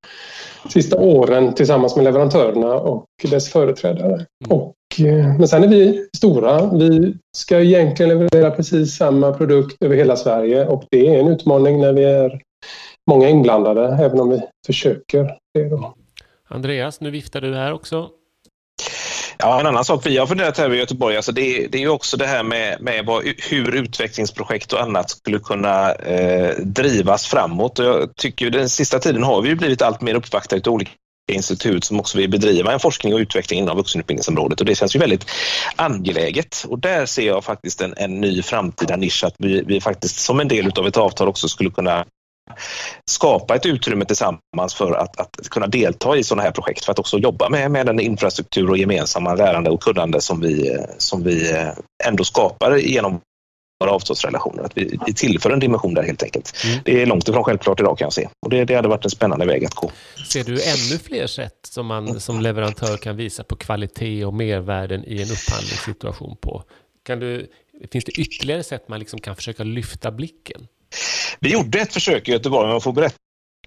sista 0.68 1.00
åren 1.00 1.54
tillsammans 1.54 1.96
med 1.96 2.04
leverantörerna 2.04 2.74
och 2.74 3.06
dess 3.30 3.48
företrädare. 3.48 4.14
Mm. 4.14 4.58
Och 4.58 4.74
men 5.38 5.48
sen 5.48 5.64
är 5.64 5.68
vi 5.68 6.08
stora. 6.16 6.70
Vi 6.72 7.14
ska 7.36 7.60
egentligen 7.60 8.18
leverera 8.18 8.50
precis 8.50 8.96
samma 8.96 9.32
produkt 9.32 9.76
över 9.80 9.96
hela 9.96 10.16
Sverige 10.16 10.66
och 10.66 10.84
det 10.90 11.08
är 11.08 11.20
en 11.20 11.28
utmaning 11.28 11.80
när 11.80 11.92
vi 11.92 12.04
är 12.04 12.40
många 13.10 13.28
inblandade, 13.28 14.04
även 14.04 14.20
om 14.20 14.30
vi 14.30 14.40
försöker 14.66 15.36
det. 15.54 15.68
Då. 15.68 15.94
Andreas, 16.48 17.00
nu 17.00 17.10
viftar 17.10 17.40
du 17.40 17.54
här 17.54 17.72
också. 17.72 18.10
Ja, 19.38 19.60
en 19.60 19.66
annan 19.66 19.84
sak 19.84 20.06
vi 20.06 20.16
har 20.16 20.26
funderat 20.26 20.58
här 20.58 20.74
i 20.74 20.78
Göteborg, 20.78 21.16
alltså 21.16 21.32
det, 21.32 21.66
det 21.66 21.78
är 21.78 21.82
ju 21.82 21.88
också 21.88 22.16
det 22.16 22.26
här 22.26 22.42
med, 22.42 22.80
med 22.80 23.06
vad, 23.06 23.24
hur 23.50 23.74
utvecklingsprojekt 23.74 24.72
och 24.72 24.82
annat 24.82 25.10
skulle 25.10 25.38
kunna 25.38 25.92
eh, 25.92 26.56
drivas 26.58 27.26
framåt. 27.26 27.78
Och 27.78 27.84
jag 27.84 28.16
tycker 28.16 28.50
den 28.50 28.68
sista 28.68 28.98
tiden 28.98 29.22
har 29.22 29.42
vi 29.42 29.48
ju 29.48 29.54
blivit 29.54 29.82
allt 29.82 30.00
mer 30.00 30.14
uppvaktade 30.14 30.70
av 30.70 30.74
olika 30.74 30.90
institut 31.32 31.84
som 31.84 32.00
också 32.00 32.18
vill 32.18 32.30
bedriva 32.30 32.72
en 32.72 32.80
forskning 32.80 33.14
och 33.14 33.18
utveckling 33.18 33.58
inom 33.58 33.76
vuxenutbildningsområdet 33.76 34.60
och 34.60 34.66
det 34.66 34.74
känns 34.74 34.96
ju 34.96 35.00
väldigt 35.00 35.26
angeläget. 35.76 36.64
Och 36.68 36.78
där 36.78 37.06
ser 37.06 37.26
jag 37.26 37.44
faktiskt 37.44 37.80
en, 37.80 37.94
en 37.96 38.20
ny 38.20 38.42
framtida 38.42 38.96
nisch 38.96 39.24
att 39.24 39.34
vi, 39.38 39.62
vi 39.66 39.80
faktiskt 39.80 40.18
som 40.18 40.40
en 40.40 40.48
del 40.48 40.72
av 40.78 40.86
ett 40.86 40.96
avtal 40.96 41.28
också 41.28 41.48
skulle 41.48 41.70
kunna 41.70 42.04
skapa 43.10 43.54
ett 43.56 43.66
utrymme 43.66 44.04
tillsammans 44.04 44.74
för 44.74 44.92
att, 44.92 45.20
att 45.20 45.48
kunna 45.50 45.66
delta 45.66 46.16
i 46.16 46.24
sådana 46.24 46.42
här 46.42 46.50
projekt 46.50 46.84
för 46.84 46.92
att 46.92 46.98
också 46.98 47.18
jobba 47.18 47.48
med, 47.48 47.70
med 47.70 47.86
den 47.86 48.00
infrastruktur 48.00 48.70
och 48.70 48.78
gemensamma 48.78 49.34
lärande 49.34 49.70
och 49.70 49.82
kunnande 49.82 50.20
som 50.20 50.40
vi, 50.40 50.78
som 50.98 51.22
vi 51.22 51.66
ändå 52.04 52.24
skapar 52.24 52.76
genom 52.76 53.20
våra 53.80 53.90
avtalsrelationer. 53.90 54.62
Att 54.62 54.78
vi, 54.78 54.98
vi 55.06 55.14
tillför 55.14 55.50
en 55.50 55.60
dimension 55.60 55.94
där 55.94 56.02
helt 56.02 56.22
enkelt. 56.22 56.52
Mm. 56.64 56.78
Det 56.84 57.02
är 57.02 57.06
långt 57.06 57.28
ifrån 57.28 57.44
självklart 57.44 57.80
idag 57.80 57.98
kan 57.98 58.06
jag 58.06 58.12
se. 58.12 58.28
Och 58.46 58.50
det, 58.50 58.64
det 58.64 58.74
hade 58.74 58.88
varit 58.88 59.04
en 59.04 59.10
spännande 59.10 59.46
väg 59.46 59.64
att 59.64 59.74
gå. 59.74 59.90
Ser 60.28 60.44
du 60.44 60.52
ännu 60.52 60.98
fler 60.98 61.26
sätt 61.26 61.58
som 61.62 61.86
man 61.86 62.20
som 62.20 62.40
leverantör 62.40 62.96
kan 62.96 63.16
visa 63.16 63.44
på 63.44 63.56
kvalitet 63.56 64.24
och 64.24 64.34
mervärden 64.34 65.04
i 65.04 65.22
en 65.22 65.30
upphandlingssituation 65.30 66.36
på? 66.40 66.64
Kan 67.04 67.20
du, 67.20 67.50
finns 67.92 68.04
det 68.04 68.12
ytterligare 68.12 68.62
sätt 68.62 68.88
man 68.88 68.98
liksom 68.98 69.20
kan 69.20 69.36
försöka 69.36 69.64
lyfta 69.64 70.10
blicken? 70.10 70.68
Vi 71.40 71.52
gjorde 71.52 71.80
ett 71.80 71.92
försök 71.92 72.28
i 72.28 72.32
Göteborg, 72.32 72.64
om 72.64 72.70
jag 72.70 72.82
får 72.82 72.92
berätta 72.92 73.16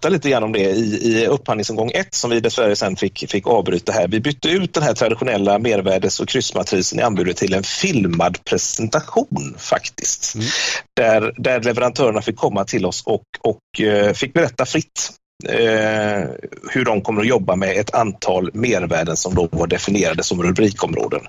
lite 0.10 0.30
grann 0.30 0.44
om 0.44 0.52
det 0.52 0.60
i, 0.60 1.22
i 1.22 1.28
upphandlingsomgång 1.28 1.92
1 1.94 2.14
som 2.14 2.30
vi 2.30 2.40
dessvärre 2.40 2.76
sen 2.76 2.96
fick, 2.96 3.32
fick 3.32 3.48
avbryta 3.48 3.92
här. 3.92 4.08
Vi 4.08 4.20
bytte 4.20 4.50
ut 4.50 4.74
den 4.74 4.84
här 4.84 4.94
traditionella 4.94 5.60
mervärdes 5.60 6.20
och 6.20 6.28
kryssmatrisen 6.28 7.00
i 7.00 7.02
anbudet 7.02 7.38
till 7.38 7.54
en 7.54 7.64
filmad 7.64 8.44
presentation 8.44 9.56
faktiskt. 9.58 10.36
Mm. 10.36 10.48
Där, 10.96 11.34
där 11.38 11.62
leverantörerna 11.62 12.22
fick 12.22 12.36
komma 12.36 12.66
till 12.66 12.86
oss 12.86 13.04
och, 13.06 13.24
och 13.40 13.80
uh, 13.80 14.14
fick 14.14 14.34
berätta 14.34 14.66
fritt 14.66 15.12
eh, 15.50 16.30
hur 16.72 16.86
de 16.86 17.02
kommer 17.02 17.22
att 17.22 17.28
jobba 17.28 17.56
med 17.56 17.78
ett 17.78 17.96
antal 17.96 18.50
mervärden 18.54 19.18
som 19.18 19.36
då 19.36 19.48
var 19.52 19.68
definierade 19.68 20.24
som 20.24 20.44
rubrikområden. 20.44 21.22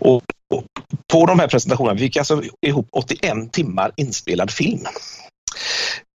Och, 0.00 0.22
och 0.54 0.64
på 1.12 1.26
de 1.26 1.40
här 1.40 1.48
presentationerna, 1.48 1.94
vi 1.94 2.00
fick 2.00 2.16
alltså 2.16 2.42
ihop 2.66 2.88
81 2.92 3.52
timmar 3.52 3.92
inspelad 3.96 4.50
film 4.50 4.86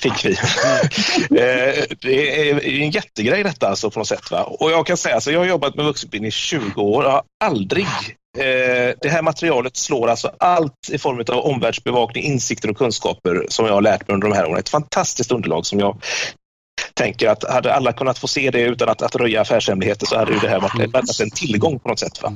fick 0.02 0.24
vi. 0.24 0.36
Eh, 1.38 1.84
det 2.00 2.50
är 2.50 2.82
en 2.82 2.90
jättegrej 2.90 3.42
detta 3.42 3.68
alltså 3.68 3.90
på 3.90 3.98
något 3.98 4.08
sätt. 4.08 4.30
Va? 4.30 4.42
Och 4.42 4.70
jag 4.70 4.86
kan 4.86 4.96
säga, 4.96 5.14
alltså, 5.14 5.32
jag 5.32 5.38
har 5.38 5.46
jobbat 5.46 5.74
med 5.74 5.84
vuxenutbildning 5.84 6.28
i 6.28 6.32
20 6.32 6.82
år. 6.82 7.04
Jag 7.04 7.10
har 7.10 7.22
aldrig 7.44 7.86
eh, 8.38 8.94
det 9.00 9.08
här 9.08 9.22
materialet 9.22 9.76
slår 9.76 10.08
alltså 10.08 10.32
allt 10.38 10.88
i 10.92 10.98
form 10.98 11.24
av 11.28 11.44
omvärldsbevakning, 11.44 12.24
insikter 12.24 12.70
och 12.70 12.76
kunskaper 12.76 13.46
som 13.48 13.66
jag 13.66 13.74
har 13.74 13.82
lärt 13.82 14.08
mig 14.08 14.14
under 14.14 14.28
de 14.28 14.34
här 14.34 14.46
åren. 14.46 14.58
Ett 14.58 14.68
fantastiskt 14.68 15.32
underlag 15.32 15.66
som 15.66 15.78
jag 15.78 16.02
tänker 16.94 17.28
att 17.28 17.50
hade 17.50 17.74
alla 17.74 17.92
kunnat 17.92 18.18
få 18.18 18.28
se 18.28 18.50
det 18.50 18.60
utan 18.60 18.88
att, 18.88 19.02
att 19.02 19.16
röja 19.16 19.40
affärshemligheter 19.40 20.06
så 20.06 20.18
hade 20.18 20.32
ju 20.32 20.38
det 20.38 20.48
här 20.48 20.60
varit, 20.60 20.92
varit 20.92 21.20
en 21.20 21.30
tillgång 21.30 21.78
på 21.78 21.88
något 21.88 21.98
sätt. 21.98 22.22
Va? 22.22 22.32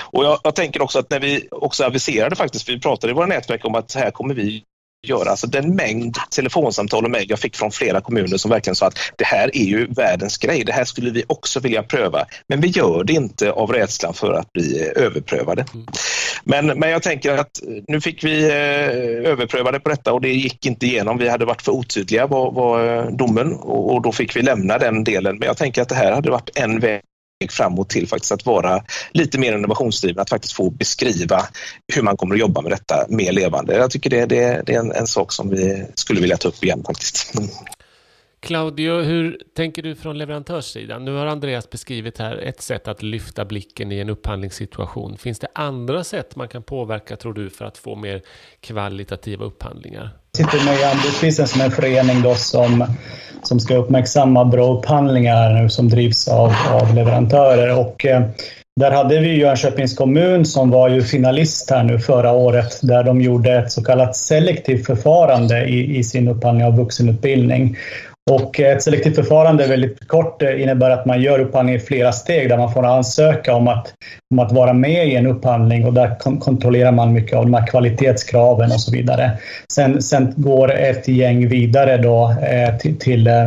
Och 0.00 0.24
jag, 0.24 0.40
jag, 0.44 0.54
tänker 0.54 0.82
också 0.82 0.98
att 0.98 1.10
när 1.10 1.20
vi 1.20 1.48
också 1.50 1.84
aviserade 1.84 2.36
faktiskt, 2.36 2.68
vi 2.68 2.80
pratade 2.80 3.10
i 3.10 3.14
våra 3.14 3.26
nätverk 3.26 3.64
om 3.64 3.74
att 3.74 3.94
här 3.94 4.10
kommer 4.10 4.34
vi 4.34 4.62
göra. 5.08 5.30
Alltså 5.30 5.46
den 5.46 5.74
mängd 5.74 6.16
telefonsamtal 6.30 7.04
och 7.04 7.10
mejl 7.10 7.26
jag 7.30 7.38
fick 7.38 7.56
från 7.56 7.70
flera 7.70 8.00
kommuner 8.00 8.36
som 8.36 8.50
verkligen 8.50 8.74
sa 8.74 8.86
att 8.86 8.98
det 9.16 9.24
här 9.24 9.56
är 9.56 9.64
ju 9.64 9.86
världens 9.86 10.38
grej. 10.38 10.64
Det 10.64 10.72
här 10.72 10.84
skulle 10.84 11.10
vi 11.10 11.24
också 11.26 11.60
vilja 11.60 11.82
pröva. 11.82 12.26
Men 12.46 12.60
vi 12.60 12.68
gör 12.68 13.04
det 13.04 13.12
inte 13.12 13.52
av 13.52 13.72
rädslan 13.72 14.14
för 14.14 14.32
att 14.32 14.52
bli 14.52 14.90
överprövade. 14.96 15.64
Mm. 15.74 15.86
Men, 16.44 16.66
men 16.78 16.90
jag 16.90 17.02
tänker 17.02 17.38
att 17.38 17.60
nu 17.88 18.00
fick 18.00 18.24
vi 18.24 18.44
eh, 18.44 19.30
överprövade 19.30 19.80
på 19.80 19.88
detta 19.88 20.12
och 20.12 20.20
det 20.20 20.32
gick 20.32 20.66
inte 20.66 20.86
igenom. 20.86 21.18
Vi 21.18 21.28
hade 21.28 21.44
varit 21.44 21.62
för 21.62 21.72
otydliga 21.72 22.26
var, 22.26 22.52
var 22.52 22.96
eh, 22.96 23.06
domen 23.06 23.52
och, 23.52 23.94
och 23.94 24.02
då 24.02 24.12
fick 24.12 24.36
vi 24.36 24.42
lämna 24.42 24.78
den 24.78 25.04
delen. 25.04 25.38
Men 25.38 25.46
jag 25.46 25.56
tänker 25.56 25.82
att 25.82 25.88
det 25.88 25.94
här 25.94 26.12
hade 26.12 26.30
varit 26.30 26.50
en 26.54 26.80
väg 26.80 27.02
framåt 27.50 27.90
till 27.90 28.08
faktiskt 28.08 28.32
att 28.32 28.46
vara 28.46 28.84
lite 29.12 29.38
mer 29.38 29.52
innovationsdriven, 29.52 30.22
att 30.22 30.30
faktiskt 30.30 30.54
få 30.54 30.70
beskriva 30.70 31.46
hur 31.94 32.02
man 32.02 32.16
kommer 32.16 32.34
att 32.34 32.40
jobba 32.40 32.60
med 32.60 32.72
detta 32.72 33.06
mer 33.08 33.32
levande. 33.32 33.76
Jag 33.76 33.90
tycker 33.90 34.10
det, 34.10 34.26
det, 34.26 34.62
det 34.66 34.74
är 34.74 34.78
en, 34.78 34.92
en, 34.92 35.06
sak 35.06 35.32
som 35.32 35.50
vi 35.50 35.86
skulle 35.94 36.20
vilja 36.20 36.36
ta 36.36 36.48
upp 36.48 36.64
igen 36.64 36.82
faktiskt. 36.86 37.32
Claudio, 38.42 39.02
hur 39.02 39.38
tänker 39.56 39.82
du 39.82 39.94
från 39.94 40.18
leverantörssidan? 40.18 41.04
Nu 41.04 41.14
har 41.14 41.26
Andreas 41.26 41.70
beskrivit 41.70 42.18
här 42.18 42.36
ett 42.36 42.60
sätt 42.60 42.88
att 42.88 43.02
lyfta 43.02 43.44
blicken 43.44 43.92
i 43.92 43.98
en 43.98 44.10
upphandlingssituation. 44.10 45.16
Finns 45.16 45.38
det 45.38 45.46
andra 45.54 46.04
sätt 46.04 46.36
man 46.36 46.48
kan 46.48 46.62
påverka, 46.62 47.16
tror 47.16 47.32
du, 47.32 47.50
för 47.50 47.64
att 47.64 47.78
få 47.78 47.96
mer 47.96 48.22
kvalitativa 48.60 49.44
upphandlingar? 49.44 50.10
Jag 50.38 50.46
sitter 50.46 50.64
med 50.64 50.80
i 50.80 50.84
anbudsprisen 50.84 51.46
som 51.46 51.60
en 51.60 51.70
förening 51.70 52.22
då 52.22 52.34
som, 52.34 52.84
som 53.42 53.60
ska 53.60 53.76
uppmärksamma 53.76 54.44
bra 54.44 54.78
upphandlingar 54.78 55.62
nu 55.62 55.68
som 55.68 55.88
drivs 55.88 56.28
av, 56.28 56.52
av 56.70 56.94
leverantörer. 56.94 57.78
Och, 57.78 58.06
eh, 58.06 58.22
där 58.80 58.90
hade 58.90 59.20
vi 59.20 59.38
Jönköpings 59.38 59.96
kommun 59.96 60.44
som 60.44 60.70
var 60.70 60.88
ju 60.88 61.02
finalist 61.02 61.70
här 61.70 61.84
nu 61.84 61.98
förra 61.98 62.32
året 62.32 62.78
där 62.82 63.04
de 63.04 63.20
gjorde 63.20 63.52
ett 63.52 63.72
så 63.72 63.84
kallat 63.84 64.16
selektivt 64.16 64.86
förfarande 64.86 65.64
i, 65.64 65.98
i 65.98 66.04
sin 66.04 66.28
upphandling 66.28 66.66
av 66.66 66.76
vuxenutbildning. 66.76 67.76
Och 68.30 68.60
ett 68.60 68.82
selektivt 68.82 69.16
förfarande 69.16 69.66
väldigt 69.66 70.08
kort 70.08 70.42
innebär 70.42 70.90
att 70.90 71.06
man 71.06 71.22
gör 71.22 71.38
upphandling 71.38 71.74
i 71.74 71.78
flera 71.78 72.12
steg 72.12 72.48
där 72.48 72.58
man 72.58 72.72
får 72.72 72.86
ansöka 72.86 73.54
om 73.54 73.68
att, 73.68 73.94
om 74.30 74.38
att 74.38 74.52
vara 74.52 74.72
med 74.72 75.08
i 75.08 75.14
en 75.14 75.26
upphandling 75.26 75.86
och 75.86 75.92
där 75.92 76.38
kontrollerar 76.40 76.92
man 76.92 77.12
mycket 77.12 77.36
av 77.36 77.44
de 77.44 77.54
här 77.54 77.66
kvalitetskraven 77.66 78.72
och 78.72 78.80
så 78.80 78.92
vidare. 78.92 79.30
Sen, 79.72 80.02
sen 80.02 80.34
går 80.36 80.72
ett 80.72 81.08
gäng 81.08 81.48
vidare 81.48 81.96
då 81.96 82.34
eh, 82.42 82.76
till, 82.76 82.98
till, 82.98 83.26
eh, 83.26 83.46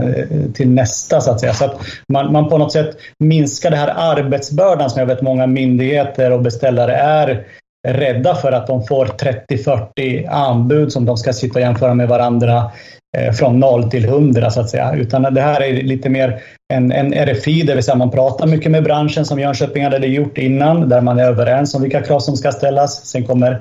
till, 0.53 0.69
nästa 0.69 1.21
så 1.21 1.31
att 1.31 1.39
säga. 1.39 1.53
Så 1.53 1.65
att 1.65 1.77
man, 2.13 2.31
man 2.31 2.49
på 2.49 2.57
något 2.57 2.71
sätt 2.71 2.97
minskar 3.19 3.71
det 3.71 3.77
här 3.77 3.93
arbetsbördan 3.95 4.89
som 4.89 4.99
jag 4.99 5.07
vet 5.07 5.21
många 5.21 5.47
myndigheter 5.47 6.31
och 6.31 6.41
beställare 6.41 6.95
är 6.95 7.45
rädda 7.85 8.35
för 8.35 8.51
att 8.51 8.67
de 8.67 8.83
får 8.83 9.05
30-40 9.05 10.29
anbud 10.29 10.91
som 10.91 11.05
de 11.05 11.17
ska 11.17 11.33
sitta 11.33 11.59
och 11.59 11.65
jämföra 11.65 11.93
med 11.93 12.07
varandra 12.07 12.71
eh, 13.17 13.31
från 13.33 13.59
noll 13.59 13.91
till 13.91 14.05
hundra 14.05 14.49
så 14.49 14.61
att 14.61 14.69
säga. 14.69 14.93
Utan 14.95 15.33
det 15.33 15.41
här 15.41 15.61
är 15.61 15.83
lite 15.83 16.09
mer 16.09 16.41
en, 16.73 16.91
en 16.91 17.13
RFI, 17.13 17.63
det 17.63 17.75
vill 17.75 17.83
säga 17.83 17.95
man 17.95 18.11
pratar 18.11 18.47
mycket 18.47 18.71
med 18.71 18.83
branschen 18.83 19.25
som 19.25 19.39
Jönköping 19.39 19.83
hade 19.83 20.07
gjort 20.07 20.37
innan, 20.37 20.89
där 20.89 21.01
man 21.01 21.19
är 21.19 21.25
överens 21.25 21.75
om 21.75 21.81
vilka 21.81 22.01
krav 22.01 22.19
som 22.19 22.35
ska 22.35 22.51
ställas. 22.51 23.05
Sen 23.05 23.23
kommer 23.23 23.51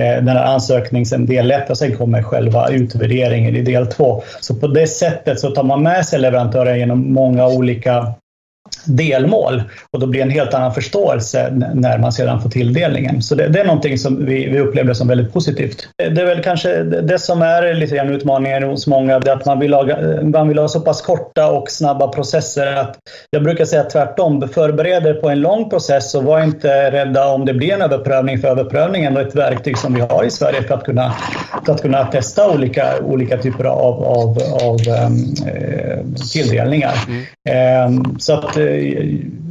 eh, 0.00 0.24
den 0.24 0.28
här 0.28 0.44
ansökningen 0.44 1.26
del 1.26 1.50
1 1.50 1.70
och 1.70 1.78
sen 1.78 1.96
kommer 1.96 2.22
själva 2.22 2.68
utvärderingen 2.70 3.56
i 3.56 3.62
del 3.62 3.86
2. 3.86 4.22
Så 4.40 4.54
på 4.54 4.66
det 4.66 4.86
sättet 4.86 5.40
så 5.40 5.50
tar 5.50 5.62
man 5.62 5.82
med 5.82 6.06
sig 6.06 6.18
leverantörer 6.18 6.76
genom 6.76 7.12
många 7.12 7.46
olika 7.46 8.14
delmål 8.84 9.62
och 9.90 10.00
då 10.00 10.06
blir 10.06 10.20
det 10.20 10.26
en 10.26 10.30
helt 10.30 10.54
annan 10.54 10.74
förståelse 10.74 11.50
när 11.74 11.98
man 11.98 12.12
sedan 12.12 12.42
får 12.42 12.50
tilldelningen. 12.50 13.22
Så 13.22 13.34
det, 13.34 13.48
det 13.48 13.60
är 13.60 13.64
någonting 13.64 13.98
som 13.98 14.26
vi, 14.26 14.48
vi 14.48 14.60
upplever 14.60 14.94
som 14.94 15.08
väldigt 15.08 15.32
positivt. 15.32 15.88
Det 15.96 16.20
är 16.20 16.26
väl 16.26 16.42
kanske 16.42 16.82
det 16.82 17.18
som 17.18 17.42
är 17.42 17.74
lite 17.74 17.96
grann 17.96 18.08
utmaningen 18.08 18.62
hos 18.62 18.86
många, 18.86 19.18
det 19.18 19.30
är 19.30 19.34
att 19.34 19.46
man 19.46 19.58
vill, 19.58 19.74
ha, 19.74 19.86
man 20.22 20.48
vill 20.48 20.58
ha 20.58 20.68
så 20.68 20.80
pass 20.80 21.02
korta 21.02 21.50
och 21.50 21.70
snabba 21.70 22.08
processer. 22.08 22.66
Att 22.66 22.96
jag 23.30 23.42
brukar 23.42 23.64
säga 23.64 23.84
tvärtom, 23.84 24.48
förbered 24.48 25.06
er 25.06 25.14
på 25.14 25.28
en 25.28 25.40
lång 25.40 25.70
process 25.70 26.14
och 26.14 26.24
var 26.24 26.42
inte 26.44 26.90
rädda 26.90 27.26
om 27.26 27.44
det 27.44 27.54
blir 27.54 27.72
en 27.72 27.82
överprövning, 27.82 28.38
för 28.38 28.48
överprövningen 28.48 29.16
är 29.16 29.20
ett 29.20 29.34
verktyg 29.34 29.78
som 29.78 29.94
vi 29.94 30.00
har 30.00 30.24
i 30.24 30.30
Sverige 30.30 30.62
för 30.62 30.74
att 30.74 30.84
kunna, 30.84 31.14
för 31.66 31.72
att 31.72 31.82
kunna 31.82 32.04
testa 32.04 32.50
olika, 32.50 32.92
olika 33.02 33.38
typer 33.38 33.64
av, 33.64 34.04
av, 34.04 34.38
av 34.62 34.78
um, 35.06 35.34
tilldelningar. 36.32 36.94
Mm. 37.46 37.86
Um, 37.86 38.16
så 38.18 38.32
att 38.32 38.56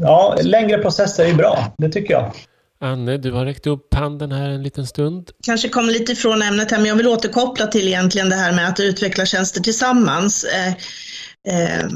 ja, 0.02 0.38
längre 0.44 0.78
processer 0.78 1.26
är 1.26 1.34
bra. 1.34 1.74
Det 1.78 1.90
tycker 1.90 2.14
jag. 2.14 2.32
Anne, 2.84 3.18
du 3.18 3.32
har 3.32 3.46
räckt 3.46 3.68
upp 3.68 3.94
handen 3.94 4.32
här 4.32 4.50
en 4.50 4.64
liten 4.64 4.88
stund. 4.88 5.32
Kanske 5.44 5.70
kom 5.70 5.86
lite 5.86 6.12
ifrån 6.12 6.42
ämnet 6.42 6.72
här, 6.72 6.78
men 6.78 6.88
jag 6.88 6.96
vill 6.96 7.08
återkoppla 7.08 7.68
till 7.68 7.88
egentligen 7.88 8.30
det 8.30 8.36
här 8.36 8.54
med 8.54 8.68
att 8.68 8.80
utveckla 8.80 9.26
tjänster 9.26 9.62
tillsammans. 9.62 10.44
Eh, 10.44 10.74
eh, 11.54 11.88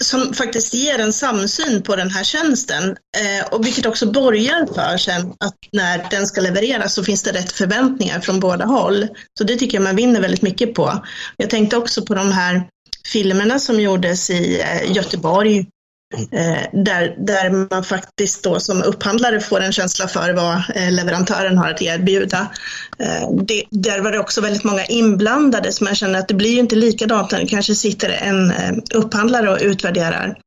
som 0.00 0.34
faktiskt 0.34 0.74
ger 0.74 0.98
en 0.98 1.12
samsyn 1.12 1.82
på 1.82 1.96
den 1.96 2.10
här 2.10 2.24
tjänsten 2.24 2.84
eh, 2.90 3.46
och 3.50 3.66
vilket 3.66 3.86
också 3.86 4.12
borgar 4.12 4.66
för 4.74 4.96
sen 4.96 5.32
att 5.40 5.56
när 5.72 6.10
den 6.10 6.26
ska 6.26 6.40
levereras 6.40 6.94
så 6.94 7.04
finns 7.04 7.22
det 7.22 7.32
rätt 7.32 7.52
förväntningar 7.52 8.20
från 8.20 8.40
båda 8.40 8.64
håll. 8.64 9.08
Så 9.38 9.44
det 9.44 9.56
tycker 9.56 9.78
jag 9.78 9.84
man 9.84 9.96
vinner 9.96 10.20
väldigt 10.20 10.42
mycket 10.42 10.74
på. 10.74 11.02
Jag 11.36 11.50
tänkte 11.50 11.76
också 11.76 12.02
på 12.02 12.14
de 12.14 12.32
här 12.32 12.68
filmerna 13.12 13.58
som 13.58 13.80
gjordes 13.80 14.30
i 14.30 14.60
eh, 14.60 14.92
Göteborg 14.92 15.58
Eh, 15.58 15.66
Eh, 16.12 16.62
där, 16.72 17.14
där 17.26 17.50
man 17.70 17.84
faktiskt 17.84 18.44
då 18.44 18.60
som 18.60 18.82
upphandlare 18.82 19.40
får 19.40 19.60
en 19.60 19.72
känsla 19.72 20.08
för 20.08 20.32
vad 20.32 20.62
eh, 20.74 20.92
leverantören 20.92 21.58
har 21.58 21.70
att 21.70 21.82
erbjuda. 21.82 22.50
Eh, 22.98 23.30
det, 23.46 23.64
där 23.70 24.00
var 24.00 24.12
det 24.12 24.18
också 24.18 24.40
väldigt 24.40 24.64
många 24.64 24.84
inblandade 24.84 25.72
som 25.72 25.86
jag 25.86 25.96
känner 25.96 26.18
att 26.18 26.28
det 26.28 26.34
blir 26.34 26.50
ju 26.50 26.58
inte 26.58 26.76
likadant 26.76 27.30
när 27.30 27.40
det 27.40 27.46
kanske 27.46 27.74
sitter 27.74 28.08
en 28.08 28.50
eh, 28.50 28.72
upphandlare 28.94 29.50
och 29.50 29.58
utvärderar 29.60 30.38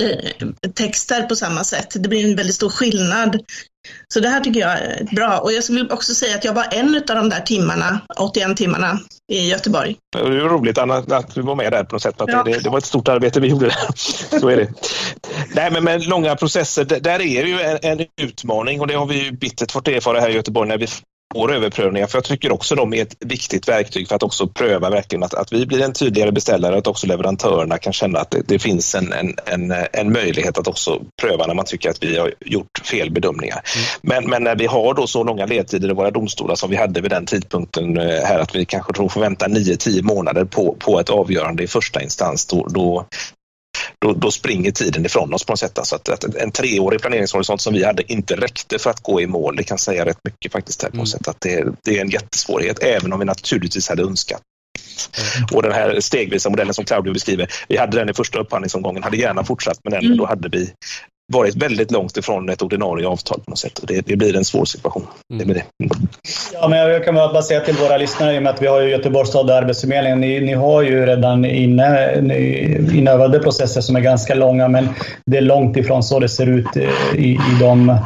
eh, 0.00 0.48
texter 0.74 1.22
på 1.22 1.36
samma 1.36 1.64
sätt. 1.64 1.94
Det 1.94 2.08
blir 2.08 2.24
en 2.24 2.36
väldigt 2.36 2.54
stor 2.54 2.70
skillnad 2.70 3.40
så 4.08 4.20
det 4.20 4.28
här 4.28 4.40
tycker 4.40 4.60
jag 4.60 4.78
är 4.78 5.14
bra. 5.14 5.38
Och 5.38 5.52
jag 5.52 5.62
vill 5.68 5.92
också 5.92 6.14
säga 6.14 6.34
att 6.34 6.44
jag 6.44 6.52
var 6.52 6.66
en 6.70 6.94
av 6.96 7.16
de 7.16 7.28
där 7.28 7.40
timmarna, 7.40 8.00
81 8.18 8.56
timmarna 8.56 8.98
i 9.32 9.48
Göteborg. 9.48 9.96
Det 10.12 10.22
var 10.22 10.30
roligt 10.30 10.78
Anna, 10.78 10.96
att 10.96 11.34
du 11.34 11.42
var 11.42 11.54
med 11.54 11.72
där 11.72 11.84
på 11.84 11.94
något 11.94 12.02
sätt. 12.02 12.14
Ja. 12.18 12.42
Det, 12.42 12.58
det, 12.58 12.70
var 12.70 12.78
ett 12.78 12.84
stort 12.84 13.08
arbete 13.08 13.40
vi 13.40 13.48
gjorde 13.48 13.66
där. 13.66 13.76
Så 14.40 14.48
är 14.48 14.56
det. 14.56 14.68
Nej, 15.54 15.70
men 15.70 15.84
med 15.84 16.06
långa 16.06 16.36
processer, 16.36 16.84
där 16.84 17.20
är 17.20 17.42
det 17.42 17.48
ju 17.48 17.60
en, 17.60 17.78
en 17.82 18.06
utmaning 18.20 18.80
och 18.80 18.86
det 18.86 18.94
har 18.94 19.06
vi 19.06 19.24
ju 19.24 19.32
bittert 19.32 19.72
fått 19.72 19.88
erfara 19.88 20.20
här 20.20 20.28
i 20.28 20.34
Göteborg 20.34 20.68
när 20.68 20.78
vi 20.78 20.86
får 21.34 21.52
överprövningar. 21.52 22.06
För 22.06 22.18
jag 22.18 22.24
tycker 22.24 22.52
också 22.52 22.74
de 22.74 22.94
är 22.94 23.02
ett 23.02 23.16
viktigt 23.20 23.68
verktyg 23.68 24.08
för 24.08 24.16
att 24.16 24.22
också 24.22 24.46
pröva 24.46 24.90
verkligen 24.90 25.22
att, 25.22 25.34
att 25.34 25.52
vi 25.52 25.66
blir 25.66 25.82
en 25.82 25.92
tydligare 25.92 26.32
beställare 26.32 26.78
att 26.78 26.86
också 26.86 27.06
leverantörerna 27.06 27.78
kan 27.78 27.92
känna 27.92 28.18
att 28.18 28.30
det, 28.30 28.42
det 28.48 28.58
finns 28.58 28.94
en, 28.94 29.12
en, 29.12 29.34
en, 29.46 29.86
en, 29.92 30.12
möjlighet 30.12 30.58
att 30.58 30.68
också 30.68 31.02
pröva 31.22 31.46
när 31.46 31.54
man 31.54 31.64
tycker 31.64 31.90
att 31.90 32.02
vi 32.02 32.18
har 32.18 32.34
gjort 32.40 32.78
fel 32.84 33.10
bedömningar. 33.10 33.62
Mm. 33.76 33.86
Men, 34.02 34.30
men 34.30 34.44
när 34.44 34.56
vi 34.56 34.66
har 34.66 34.94
då 34.94 35.06
så 35.06 35.24
långa 35.24 35.46
ledtider 35.46 35.90
i 35.90 35.92
våra 35.92 36.10
domstolar 36.10 36.54
som 36.54 36.70
vi 36.70 36.76
hade 36.76 37.00
vid 37.00 37.10
den 37.10 37.26
tidpunkten 37.26 37.98
eh, 37.98 38.24
här 38.24 38.38
att 38.38 38.54
vi 38.54 38.64
kanske 38.64 38.92
tror 38.92 39.08
får 39.08 39.20
vänta 39.20 39.46
9-10 39.46 40.02
månader 40.02 40.44
på, 40.44 40.76
på 40.78 41.00
ett 41.00 41.10
avgörande 41.10 41.62
i 41.62 41.66
första 41.66 42.02
instans, 42.02 42.46
då, 42.46 42.66
då, 42.70 43.06
då, 44.00 44.12
då 44.12 44.30
springer 44.30 44.70
tiden 44.70 45.06
ifrån 45.06 45.34
oss 45.34 45.44
på 45.44 45.52
något 45.52 45.58
sätt. 45.58 45.78
Alltså 45.78 45.96
att, 45.96 46.08
att 46.08 46.24
en 46.24 46.50
treårig 46.50 47.00
planeringshorisont 47.00 47.60
som 47.60 47.74
vi 47.74 47.84
hade 47.84 48.12
inte 48.12 48.36
räckte 48.36 48.78
för 48.78 48.90
att 48.90 49.02
gå 49.02 49.20
i 49.20 49.26
mål. 49.26 49.56
Det 49.56 49.64
kan 49.64 49.78
säga 49.78 50.04
rätt 50.04 50.24
mycket 50.24 50.52
faktiskt 50.52 50.82
här 50.82 50.90
på 50.90 50.96
något 50.96 51.08
mm. 51.14 51.18
sätt. 51.18 51.28
Att 51.28 51.40
det, 51.40 51.64
det 51.84 51.98
är 51.98 52.00
en 52.00 52.10
jättesvårighet, 52.10 52.82
även 52.82 53.12
om 53.12 53.18
vi 53.18 53.24
naturligtvis 53.24 53.88
hade 53.88 54.02
önskat 54.02 54.42
Mm. 55.36 55.48
Och 55.52 55.62
den 55.62 55.72
här 55.72 56.00
stegvisa 56.00 56.50
modellen 56.50 56.74
som 56.74 56.84
Claudio 56.84 57.12
beskriver, 57.12 57.48
vi 57.68 57.76
hade 57.76 57.98
den 57.98 58.08
i 58.08 58.14
första 58.14 58.38
upphandlingsomgången, 58.38 59.02
hade 59.02 59.16
gärna 59.16 59.44
fortsatt 59.44 59.78
med 59.84 59.92
den, 59.92 60.00
mm. 60.00 60.10
men 60.10 60.18
då 60.18 60.26
hade 60.26 60.48
vi 60.48 60.72
varit 61.32 61.56
väldigt 61.56 61.90
långt 61.90 62.16
ifrån 62.16 62.48
ett 62.48 62.62
ordinarie 62.62 63.06
avtal 63.06 63.40
på 63.44 63.50
något 63.50 63.58
sätt. 63.58 63.80
Det, 63.82 64.06
det 64.06 64.16
blir 64.16 64.36
en 64.36 64.44
svår 64.44 64.64
situation. 64.64 65.06
Mm. 65.32 65.48
Det 65.48 65.54
det. 65.54 65.84
Mm. 65.84 66.08
Ja, 66.52 66.68
men 66.68 66.78
jag 66.78 67.04
kan 67.04 67.14
bara 67.14 67.42
säga 67.42 67.60
till 67.60 67.74
våra 67.74 67.96
lyssnare, 67.96 68.34
i 68.34 68.38
och 68.38 68.42
med 68.42 68.54
att 68.54 68.62
vi 68.62 68.66
har 68.66 68.80
ju 68.80 68.90
Göteborgs 68.90 69.28
stad 69.28 69.50
och 69.50 69.56
Arbetsförmedlingen, 69.56 70.20
ni, 70.20 70.40
ni 70.40 70.54
har 70.54 70.82
ju 70.82 71.06
redan 71.06 71.44
inne, 71.44 72.14
inövade 72.94 73.38
processer 73.38 73.80
som 73.80 73.96
är 73.96 74.00
ganska 74.00 74.34
långa, 74.34 74.68
men 74.68 74.88
det 75.26 75.36
är 75.36 75.42
långt 75.42 75.76
ifrån 75.76 76.02
så 76.02 76.18
det 76.18 76.28
ser 76.28 76.46
ut 76.46 76.76
i, 77.14 77.28
i 77.28 77.38
de 77.60 77.98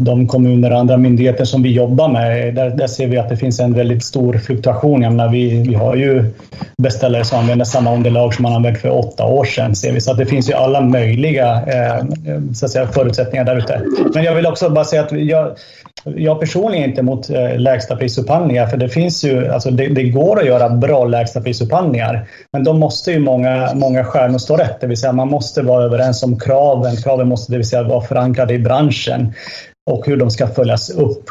de 0.00 0.26
kommuner 0.26 0.72
och 0.72 0.78
andra 0.78 0.96
myndigheter 0.96 1.44
som 1.44 1.62
vi 1.62 1.72
jobbar 1.72 2.08
med, 2.08 2.54
där, 2.54 2.70
där 2.70 2.86
ser 2.86 3.06
vi 3.06 3.18
att 3.18 3.28
det 3.28 3.36
finns 3.36 3.60
en 3.60 3.74
väldigt 3.74 4.04
stor 4.04 4.38
fluktuation. 4.38 5.02
Jag 5.02 5.12
menar, 5.12 5.28
vi, 5.28 5.62
vi 5.62 5.74
har 5.74 5.96
ju 5.96 6.24
beställare 6.82 7.24
som 7.24 7.38
använder 7.38 7.64
samma 7.64 7.94
underlag 7.94 8.34
som 8.34 8.42
man 8.42 8.52
använde 8.52 8.80
för 8.80 8.90
åtta 8.90 9.26
år 9.26 9.44
sedan. 9.44 9.74
Ser 9.74 9.92
vi. 9.92 10.00
Så 10.00 10.10
att 10.10 10.18
det 10.18 10.26
finns 10.26 10.50
ju 10.50 10.54
alla 10.54 10.80
möjliga 10.80 11.62
eh, 11.66 12.04
så 12.54 12.64
att 12.64 12.70
säga, 12.70 12.86
förutsättningar 12.86 13.44
där 13.44 13.56
ute. 13.56 13.82
Men 14.14 14.24
jag 14.24 14.34
vill 14.34 14.46
också 14.46 14.70
bara 14.70 14.84
säga 14.84 15.02
att 15.02 15.12
jag, 15.12 15.56
jag 16.04 16.40
personligen 16.40 16.84
är 16.84 16.88
inte 16.88 17.00
emot 17.00 17.30
eh, 17.30 17.58
lägsta 17.58 17.96
prisupphandlingar 17.96 18.66
för 18.66 18.76
det 18.76 18.88
finns 18.88 19.24
ju, 19.24 19.48
alltså 19.48 19.70
det, 19.70 19.88
det, 19.88 20.02
går 20.02 20.40
att 20.40 20.46
göra 20.46 20.68
bra 20.68 21.04
lägsta 21.04 21.40
prisupphandlingar. 21.40 22.28
Men 22.52 22.64
då 22.64 22.72
måste 22.72 23.12
ju 23.12 23.18
många, 23.18 23.70
många 23.74 24.04
stjärnor 24.04 24.38
stå 24.38 24.56
rätt, 24.56 24.80
det 24.80 24.86
vill 24.86 24.96
säga 24.96 25.12
man 25.12 25.28
måste 25.28 25.62
vara 25.62 25.84
överens 25.84 26.22
om 26.22 26.38
kraven. 26.38 26.96
Kraven 26.96 27.28
måste 27.28 27.52
det 27.52 27.56
vill 27.56 27.68
säga 27.68 27.82
vara 27.82 28.00
förankrade 28.00 28.54
i 28.54 28.58
branschen 28.58 29.32
och 29.88 30.06
hur 30.06 30.16
de 30.16 30.30
ska 30.30 30.46
följas 30.46 30.90
upp. 30.90 31.24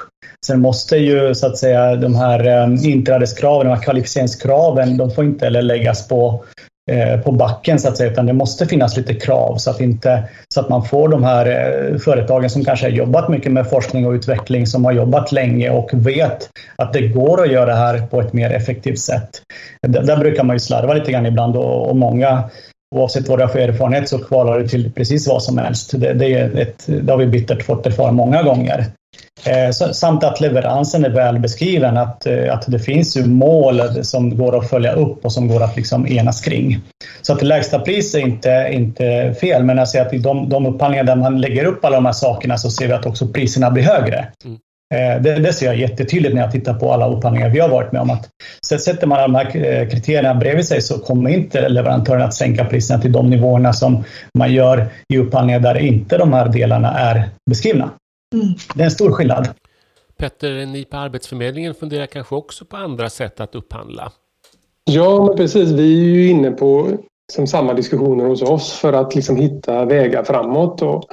Sen 0.46 0.62
måste 0.62 0.98
ju 0.98 1.36
så 1.36 1.48
att 1.48 1.58
säga 1.58 1.96
de 1.96 2.16
här 2.16 2.48
ehm, 2.48 2.76
inträdeskraven, 2.76 3.68
de 3.68 3.74
här 3.74 3.84
kvalificeringskraven, 3.84 4.98
de 4.98 5.12
får 5.12 5.26
inte 5.26 5.46
heller 5.46 5.62
läggas 5.62 6.08
på 6.08 6.44
Eh, 6.92 7.20
på 7.20 7.32
backen 7.32 7.80
så 7.80 7.88
att 7.88 7.98
säga, 7.98 8.12
utan 8.12 8.26
det 8.26 8.34
måste 8.34 8.66
finnas 8.66 8.98
lite 8.98 9.14
krav 9.14 9.58
så 9.58 9.70
att, 9.70 9.82
inte, 9.82 10.24
så 10.54 10.60
att 10.60 10.70
man 10.70 10.84
får 10.86 11.10
de 11.10 11.24
här 11.24 11.46
eh, 11.46 11.98
företagen 11.98 12.50
som 12.50 12.66
kanske 12.66 12.86
har 12.86 12.92
jobbat 12.92 13.30
mycket 13.30 13.52
med 13.52 13.70
forskning 13.70 14.08
och 14.08 14.12
utveckling, 14.12 14.68
som 14.68 14.86
har 14.86 14.92
jobbat 14.92 15.32
länge 15.32 15.70
och 15.70 15.90
vet 15.94 16.50
att 16.76 16.94
det 16.94 17.08
går 17.08 17.42
att 17.44 17.52
göra 17.52 17.66
det 17.66 17.76
här 17.76 18.08
på 18.08 18.22
ett 18.22 18.34
mer 18.34 18.52
effektivt 18.52 19.00
sätt. 19.00 19.30
Där 19.88 20.18
brukar 20.18 20.44
man 20.44 20.56
ju 20.56 20.60
slarva 20.60 20.94
lite 20.94 21.12
grann 21.12 21.26
ibland 21.26 21.56
och, 21.56 21.90
och 21.90 21.96
många 21.96 22.44
Oavsett 22.96 23.28
vad 23.28 23.40
du 23.40 23.44
har 23.44 23.50
för 23.50 23.60
erfarenhet 23.60 24.10
så 24.10 24.20
kvalar 24.20 24.60
du 24.60 24.68
till 24.68 24.92
precis 24.92 25.28
vad 25.28 25.44
som 25.44 25.58
helst. 25.58 25.92
Det, 25.92 26.14
det, 26.14 26.34
är 26.34 26.58
ett, 26.58 26.84
det 26.88 27.12
har 27.12 27.18
vi 27.18 27.28
bittert 27.28 27.64
fått 27.64 27.86
erfara 27.86 28.12
många 28.12 28.44
gånger. 28.44 28.86
Eh, 29.46 29.72
samt 29.72 30.24
att 30.24 30.42
leveransen 30.42 31.06
är 31.06 31.10
väl 31.10 31.40
beskriven, 31.40 31.98
att, 31.98 32.26
eh, 32.26 32.54
att 32.54 32.64
det 32.68 32.80
finns 32.80 33.18
ju 33.18 33.26
mål 33.26 33.82
som 34.06 34.38
går 34.38 34.58
att 34.58 34.70
följa 34.70 34.94
upp 34.94 35.26
och 35.26 35.34
som 35.34 35.48
går 35.48 35.64
att 35.64 35.76
liksom 35.76 36.08
enas 36.08 36.42
kring. 36.42 36.80
Så 37.22 37.34
att 37.34 37.42
lägsta 37.42 37.80
pris 37.80 38.16
är 38.16 38.20
inte, 38.20 38.70
inte 38.72 39.36
fel, 39.42 39.64
men 39.64 39.78
jag 39.78 39.90
ser 39.90 40.02
att 40.02 40.14
i 40.14 40.18
de, 40.18 40.50
de 40.50 40.66
upphandlingar 40.66 41.04
där 41.04 41.16
man 41.16 41.42
lägger 41.42 41.66
upp 41.66 41.86
alla 41.86 41.96
de 41.96 42.06
här 42.06 42.14
sakerna 42.14 42.58
så 42.58 42.70
ser 42.72 42.88
vi 42.88 42.94
att 42.94 43.06
också 43.06 43.28
priserna 43.28 43.72
blir 43.72 43.84
högre. 43.84 44.28
Mm. 44.46 44.58
Eh, 44.94 45.22
det, 45.22 45.40
det, 45.40 45.54
ser 45.54 45.66
jag 45.66 45.78
jättetydligt 45.78 46.36
när 46.36 46.42
jag 46.42 46.52
tittar 46.52 46.74
på 46.74 46.94
alla 46.94 47.10
upphandlingar 47.10 47.50
vi 47.50 47.60
har 47.60 47.70
varit 47.70 47.92
med 47.92 48.02
om. 48.02 48.10
Att 48.10 48.30
sätter 48.82 49.08
man 49.08 49.22
de 49.22 49.36
här 49.36 49.90
kriterierna 49.90 50.36
bredvid 50.36 50.66
sig 50.66 50.82
så 50.82 51.00
kommer 51.00 51.30
inte 51.30 51.70
leverantören 51.70 52.22
att 52.22 52.34
sänka 52.34 52.66
priserna 52.66 53.02
till 53.02 53.12
de 53.12 53.30
nivåerna 53.30 53.74
som 53.74 54.04
man 54.38 54.54
gör 54.54 54.88
i 55.14 55.18
upphandlingar 55.18 55.60
där 55.60 55.78
inte 55.78 56.18
de 56.18 56.34
här 56.34 56.50
delarna 56.50 57.00
är 57.00 57.30
beskrivna. 57.50 57.90
Mm. 58.36 58.48
Det 58.76 58.82
är 58.82 58.86
en 58.86 58.92
stor 58.92 59.12
skillnad. 59.12 59.48
Petter, 60.18 60.66
ni 60.66 60.86
på 60.86 60.98
Arbetsförmedlingen 60.98 61.74
funderar 61.74 62.06
kanske 62.06 62.36
också 62.36 62.66
på 62.66 62.78
andra 62.78 63.10
sätt 63.10 63.40
att 63.40 63.56
upphandla? 63.56 64.12
Ja, 64.84 65.26
men 65.26 65.38
precis. 65.38 65.70
Vi 65.70 66.00
är 66.00 66.16
ju 66.16 66.30
inne 66.30 66.52
på 66.52 66.98
liksom, 67.32 67.48
samma 67.48 67.74
diskussioner 67.74 68.26
hos 68.26 68.42
oss 68.42 68.74
för 68.74 68.94
att 68.94 69.16
liksom, 69.16 69.36
hitta 69.36 69.86
vägar 69.86 70.24
framåt. 70.24 70.82
Och, 70.82 71.04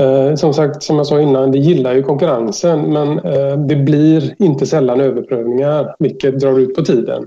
eh, 0.00 0.34
som 0.34 0.54
sagt, 0.54 0.82
som 0.82 0.96
jag 0.96 1.06
sa 1.06 1.20
innan, 1.20 1.52
vi 1.52 1.58
gillar 1.58 1.94
ju 1.94 2.02
konkurrensen 2.02 2.92
men 2.92 3.18
eh, 3.18 3.56
det 3.56 3.76
blir 3.76 4.34
inte 4.38 4.66
sällan 4.66 5.00
överprövningar 5.00 5.94
vilket 5.98 6.40
drar 6.40 6.58
ut 6.58 6.74
på 6.74 6.84
tiden. 6.84 7.26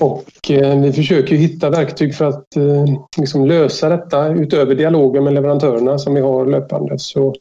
Och 0.00 0.50
eh, 0.50 0.80
vi 0.80 0.92
försöker 0.92 1.36
hitta 1.36 1.70
verktyg 1.70 2.14
för 2.14 2.24
att 2.24 2.56
eh, 2.56 2.84
liksom 3.18 3.46
lösa 3.46 3.88
detta 3.88 4.28
utöver 4.28 4.74
dialogen 4.74 5.24
med 5.24 5.34
leverantörerna 5.34 5.98
som 5.98 6.14
vi 6.14 6.20
har 6.20 6.46
löpande. 6.46 6.98
Så 6.98 7.34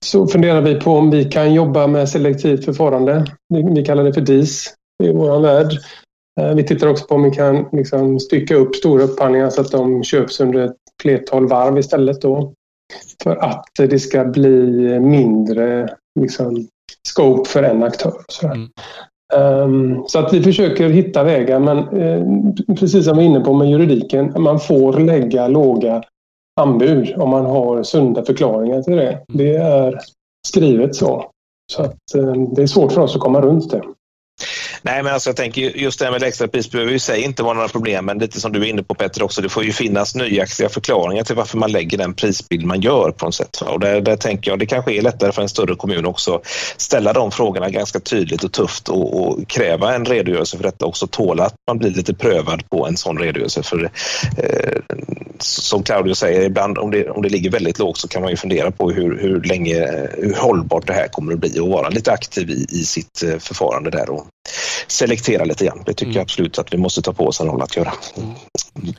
så 0.00 0.26
funderar 0.26 0.60
vi 0.60 0.74
på 0.74 0.90
om 0.90 1.10
vi 1.10 1.24
kan 1.24 1.54
jobba 1.54 1.86
med 1.86 2.08
selektivt 2.08 2.64
förfarande. 2.64 3.24
Vi, 3.48 3.84
kallar 3.84 4.04
det 4.04 4.12
för 4.12 4.20
DIS 4.20 4.74
i 5.02 5.12
vår 5.12 5.40
värld. 5.40 5.72
Eh, 6.40 6.54
vi 6.54 6.64
tittar 6.64 6.86
också 6.86 7.06
på 7.06 7.14
om 7.14 7.22
vi 7.22 7.30
kan 7.30 7.68
liksom 7.72 8.20
stycka 8.20 8.54
upp 8.54 8.76
stora 8.76 9.02
upphandlingar 9.02 9.50
så 9.50 9.60
att 9.60 9.70
de 9.70 10.02
köps 10.02 10.40
under 10.40 10.64
ett 10.64 10.76
flertal 11.02 11.48
varv 11.48 11.78
istället. 11.78 12.20
Då. 12.20 12.52
För 13.22 13.36
att 13.36 13.66
det 13.76 13.98
ska 13.98 14.24
bli 14.24 15.00
mindre 15.00 15.88
liksom, 16.20 16.68
scope 17.08 17.48
för 17.48 17.62
en 17.62 17.82
aktör. 17.82 18.12
Mm. 18.44 18.68
Um, 19.34 20.04
så 20.06 20.18
att 20.18 20.32
vi 20.32 20.42
försöker 20.42 20.88
hitta 20.88 21.24
vägar 21.24 21.58
men 21.58 21.78
uh, 21.78 22.54
precis 22.74 23.04
som 23.04 23.16
vi 23.16 23.24
är 23.24 23.28
inne 23.28 23.40
på 23.40 23.54
med 23.54 23.70
juridiken, 23.70 24.42
man 24.42 24.60
får 24.60 24.92
lägga 25.00 25.48
låga 25.48 26.02
anbud 26.60 27.14
om 27.16 27.30
man 27.30 27.46
har 27.46 27.82
sunda 27.82 28.24
förklaringar 28.24 28.82
till 28.82 28.96
det. 28.96 29.12
Mm. 29.12 29.22
Det 29.28 29.56
är 29.56 29.98
skrivet 30.48 30.94
så. 30.94 31.30
Så 31.72 31.82
att, 31.82 32.14
eh, 32.16 32.32
det 32.32 32.62
är 32.62 32.66
svårt 32.66 32.92
för 32.92 33.00
oss 33.00 33.14
att 33.14 33.22
komma 33.22 33.40
runt 33.40 33.70
det. 33.70 33.82
Nej, 34.82 35.02
men 35.02 35.12
alltså 35.12 35.28
jag 35.30 35.36
tänker 35.36 35.60
just 35.60 35.98
det 35.98 36.04
här 36.04 36.12
med 36.12 36.22
extrapris 36.22 36.70
behöver 36.70 36.92
ju 36.92 36.98
sig 36.98 37.20
inte 37.22 37.42
vara 37.42 37.54
några 37.54 37.68
problem, 37.68 38.04
men 38.04 38.18
lite 38.18 38.40
som 38.40 38.52
du 38.52 38.60
är 38.60 38.64
inne 38.64 38.82
på 38.82 38.94
Petter 38.94 39.22
också, 39.22 39.42
det 39.42 39.48
får 39.48 39.64
ju 39.64 39.72
finnas 39.72 40.14
nöjaktiga 40.14 40.68
förklaringar 40.68 41.24
till 41.24 41.36
varför 41.36 41.58
man 41.58 41.72
lägger 41.72 41.98
den 41.98 42.14
prisbild 42.14 42.66
man 42.66 42.80
gör 42.80 43.10
på 43.10 43.24
något 43.24 43.34
sätt. 43.34 43.62
Och 43.62 43.80
där, 43.80 44.00
där 44.00 44.16
tänker 44.16 44.50
jag 44.50 44.58
det 44.58 44.66
kanske 44.66 44.92
är 44.92 45.02
lättare 45.02 45.32
för 45.32 45.42
en 45.42 45.48
större 45.48 45.74
kommun 45.74 46.06
också 46.06 46.40
ställa 46.76 47.12
de 47.12 47.30
frågorna 47.30 47.70
ganska 47.70 48.00
tydligt 48.00 48.44
och 48.44 48.52
tufft 48.52 48.88
och, 48.88 49.22
och 49.22 49.48
kräva 49.48 49.94
en 49.94 50.04
redogörelse 50.04 50.56
för 50.56 50.64
detta 50.64 50.86
också 50.86 51.06
tåla 51.06 51.44
att 51.44 51.54
man 51.68 51.78
blir 51.78 51.90
lite 51.90 52.14
prövad 52.14 52.70
på 52.70 52.86
en 52.86 52.96
sån 52.96 53.18
redogörelse. 53.18 53.62
För 53.62 53.90
eh, 54.38 54.78
som 55.38 55.82
Claudio 55.82 56.14
säger, 56.14 56.42
ibland 56.42 56.78
om 56.78 56.90
det, 56.90 57.10
om 57.10 57.22
det 57.22 57.28
ligger 57.28 57.50
väldigt 57.50 57.78
lågt 57.78 57.98
så 57.98 58.08
kan 58.08 58.22
man 58.22 58.30
ju 58.30 58.36
fundera 58.36 58.70
på 58.70 58.90
hur, 58.90 59.18
hur 59.18 59.42
länge, 59.42 59.76
eh, 59.76 60.08
hur 60.18 60.34
hållbart 60.34 60.86
det 60.86 60.92
här 60.92 61.08
kommer 61.08 61.32
att 61.32 61.38
bli 61.38 61.60
och 61.60 61.68
vara 61.68 61.88
lite 61.88 62.12
aktiv 62.12 62.50
i, 62.50 62.66
i 62.68 62.84
sitt 62.84 63.22
eh, 63.22 63.38
förfarande 63.38 63.90
där 63.90 64.10
och 64.10 64.26
selektera 64.86 65.44
lite 65.44 65.64
grann. 65.64 65.82
Det 65.86 65.92
tycker 65.92 66.04
mm. 66.04 66.14
jag 66.14 66.22
absolut 66.22 66.58
att 66.58 66.74
vi 66.74 66.78
måste 66.78 67.02
ta 67.02 67.12
på 67.12 67.26
oss 67.26 67.40
en 67.40 67.46
roll 67.46 67.62
att 67.62 67.76
göra. 67.76 67.92
Mm. 68.16 68.94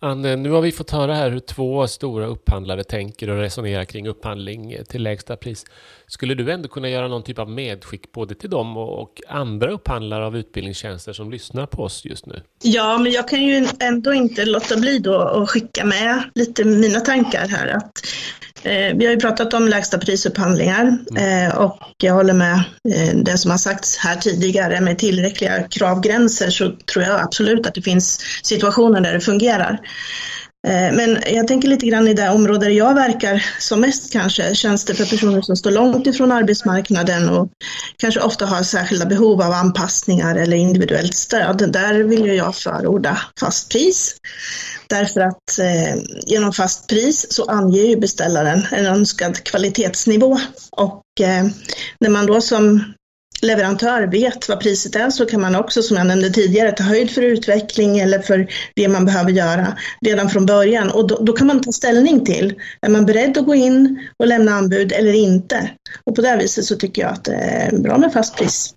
Anne, 0.00 0.36
nu 0.36 0.50
har 0.50 0.60
vi 0.60 0.72
fått 0.72 0.90
höra 0.90 1.14
här 1.14 1.30
hur 1.30 1.40
två 1.40 1.86
stora 1.86 2.26
upphandlare 2.26 2.84
tänker 2.84 3.30
och 3.30 3.38
resonerar 3.38 3.84
kring 3.84 4.08
upphandling 4.08 4.76
till 4.88 5.02
lägsta 5.02 5.36
pris. 5.36 5.64
Skulle 6.06 6.34
du 6.34 6.52
ändå 6.52 6.68
kunna 6.68 6.88
göra 6.88 7.08
någon 7.08 7.22
typ 7.22 7.38
av 7.38 7.50
medskick 7.50 8.12
både 8.12 8.34
till 8.34 8.50
dem 8.50 8.76
och 8.76 9.20
andra 9.28 9.70
upphandlare 9.70 10.26
av 10.26 10.36
utbildningstjänster 10.36 11.12
som 11.12 11.30
lyssnar 11.30 11.66
på 11.66 11.82
oss 11.82 12.04
just 12.04 12.26
nu? 12.26 12.42
Ja, 12.62 12.98
men 12.98 13.12
jag 13.12 13.28
kan 13.28 13.42
ju 13.42 13.68
ändå 13.80 14.14
inte 14.14 14.44
låta 14.44 14.76
bli 14.76 14.98
då 14.98 15.18
att 15.18 15.50
skicka 15.50 15.84
med 15.84 16.30
lite 16.34 16.64
mina 16.64 17.00
tankar 17.00 17.48
här. 17.48 17.68
Att 17.68 17.92
vi 18.64 19.06
har 19.06 19.12
ju 19.12 19.20
pratat 19.20 19.54
om 19.54 19.68
lägsta 19.68 19.98
prisupphandlingar 19.98 20.98
mm. 21.10 21.48
eh, 21.48 21.56
och 21.56 21.78
jag 22.02 22.14
håller 22.14 22.34
med 22.34 22.54
eh, 22.94 23.16
det 23.16 23.38
som 23.38 23.50
har 23.50 23.58
sagts 23.58 23.96
här 23.96 24.16
tidigare 24.16 24.80
med 24.80 24.98
tillräckliga 24.98 25.62
kravgränser 25.62 26.50
så 26.50 26.72
tror 26.92 27.04
jag 27.04 27.20
absolut 27.20 27.66
att 27.66 27.74
det 27.74 27.82
finns 27.82 28.20
situationer 28.42 29.00
där 29.00 29.12
det 29.12 29.20
fungerar. 29.20 29.80
Men 30.92 31.18
jag 31.26 31.48
tänker 31.48 31.68
lite 31.68 31.86
grann 31.86 32.08
i 32.08 32.14
det 32.14 32.30
område 32.30 32.66
där 32.66 32.70
jag 32.70 32.94
verkar 32.94 33.44
som 33.58 33.80
mest 33.80 34.12
kanske, 34.12 34.54
tjänster 34.54 34.94
för 34.94 35.04
personer 35.04 35.42
som 35.42 35.56
står 35.56 35.70
långt 35.70 36.06
ifrån 36.06 36.32
arbetsmarknaden 36.32 37.28
och 37.28 37.48
kanske 37.96 38.20
ofta 38.20 38.46
har 38.46 38.62
särskilda 38.62 39.06
behov 39.06 39.42
av 39.42 39.52
anpassningar 39.52 40.36
eller 40.36 40.56
individuellt 40.56 41.14
stöd. 41.14 41.72
Där 41.72 41.94
vill 41.94 42.26
jag 42.26 42.56
förorda 42.56 43.18
fast 43.40 43.70
pris. 43.72 44.16
Därför 44.88 45.20
att 45.20 45.58
eh, 45.58 46.02
genom 46.26 46.52
fast 46.52 46.88
pris 46.88 47.26
så 47.32 47.44
anger 47.44 47.82
ju 47.82 47.96
beställaren 47.96 48.66
en 48.72 48.86
önskad 48.86 49.44
kvalitetsnivå 49.44 50.38
och 50.70 51.02
eh, 51.20 51.46
när 52.00 52.10
man 52.10 52.26
då 52.26 52.40
som 52.40 52.94
leverantör 53.42 54.06
vet 54.06 54.48
vad 54.48 54.60
priset 54.60 54.96
är 54.96 55.10
så 55.10 55.26
kan 55.26 55.40
man 55.40 55.56
också, 55.56 55.82
som 55.82 55.96
jag 55.96 56.06
nämnde 56.06 56.30
tidigare, 56.30 56.72
ta 56.72 56.82
höjd 56.82 57.10
för 57.10 57.22
utveckling 57.22 57.98
eller 57.98 58.18
för 58.18 58.48
det 58.74 58.88
man 58.88 59.04
behöver 59.04 59.30
göra 59.30 59.76
redan 60.00 60.30
från 60.30 60.46
början. 60.46 60.90
Och 60.90 61.06
då, 61.06 61.18
då, 61.20 61.32
kan 61.32 61.46
man 61.46 61.60
ta 61.60 61.72
ställning 61.72 62.24
till, 62.24 62.54
är 62.80 62.88
man 62.88 63.06
beredd 63.06 63.38
att 63.38 63.46
gå 63.46 63.54
in 63.54 64.08
och 64.18 64.26
lämna 64.26 64.52
anbud 64.52 64.92
eller 64.92 65.12
inte? 65.12 65.70
Och 66.04 66.14
på 66.14 66.22
det 66.22 66.36
viset 66.36 66.64
så 66.64 66.76
tycker 66.76 67.02
jag 67.02 67.12
att 67.12 67.24
det 67.24 67.34
är 67.34 67.78
bra 67.78 67.98
med 67.98 68.12
fast 68.12 68.36
pris. 68.36 68.74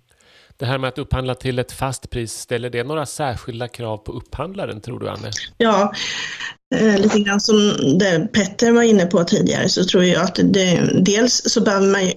Det 0.60 0.66
här 0.66 0.78
med 0.78 0.88
att 0.88 0.98
upphandla 0.98 1.34
till 1.34 1.58
ett 1.58 1.72
fast 1.72 2.10
pris, 2.10 2.32
ställer 2.32 2.70
det 2.70 2.84
några 2.84 3.06
särskilda 3.06 3.68
krav 3.68 3.96
på 3.96 4.12
upphandlaren 4.12 4.80
tror 4.80 5.00
du 5.00 5.08
Anne? 5.08 5.30
Ja, 5.58 5.92
eh, 6.74 6.98
lite 6.98 7.20
grann 7.20 7.40
som 7.40 7.56
det 7.98 8.28
Petter 8.32 8.72
var 8.72 8.82
inne 8.82 9.06
på 9.06 9.24
tidigare 9.24 9.68
så 9.68 9.84
tror 9.84 10.04
jag 10.04 10.22
att 10.22 10.40
det, 10.42 10.90
dels 11.04 11.42
så 11.44 11.60
behöver 11.60 11.86
man 11.86 12.06
ju 12.06 12.12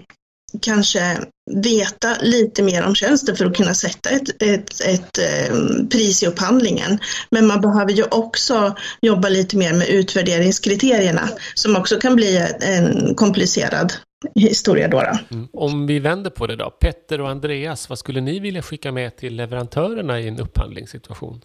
kanske 0.62 1.17
veta 1.51 2.15
lite 2.21 2.63
mer 2.63 2.86
om 2.86 2.95
tjänsten 2.95 3.36
för 3.36 3.45
att 3.45 3.58
kunna 3.58 3.73
sätta 3.73 4.10
ett, 4.10 4.41
ett, 4.41 4.82
ett, 4.82 5.17
eh, 5.17 5.56
pris 5.91 6.23
i 6.23 6.27
upphandlingen. 6.27 6.99
Men 7.32 7.47
man 7.47 7.62
behöver 7.62 7.91
ju 7.91 8.03
också 8.03 8.75
jobba 9.01 9.29
lite 9.29 9.58
mer 9.58 9.73
med 9.73 9.89
utvärderingskriterierna 9.89 11.29
som 11.53 11.75
också 11.75 11.99
kan 11.99 12.15
bli 12.15 12.47
en 12.62 13.15
komplicerad 13.15 13.93
historia 14.36 14.88
då. 14.88 14.99
då. 14.99 15.36
Mm. 15.36 15.47
Om 15.53 15.88
vi 15.88 15.99
vänder 15.99 16.29
på 16.29 16.47
det 16.47 16.55
då, 16.55 16.69
Petter 16.69 17.21
och 17.21 17.29
Andreas, 17.29 17.89
vad 17.89 17.99
skulle 17.99 18.21
ni 18.21 18.39
vilja 18.39 18.62
skicka 18.62 18.91
med 18.91 19.15
till 19.15 19.36
leverantörerna 19.36 20.19
i 20.19 20.27
en 20.27 20.39
upphandlingssituation? 20.39 21.41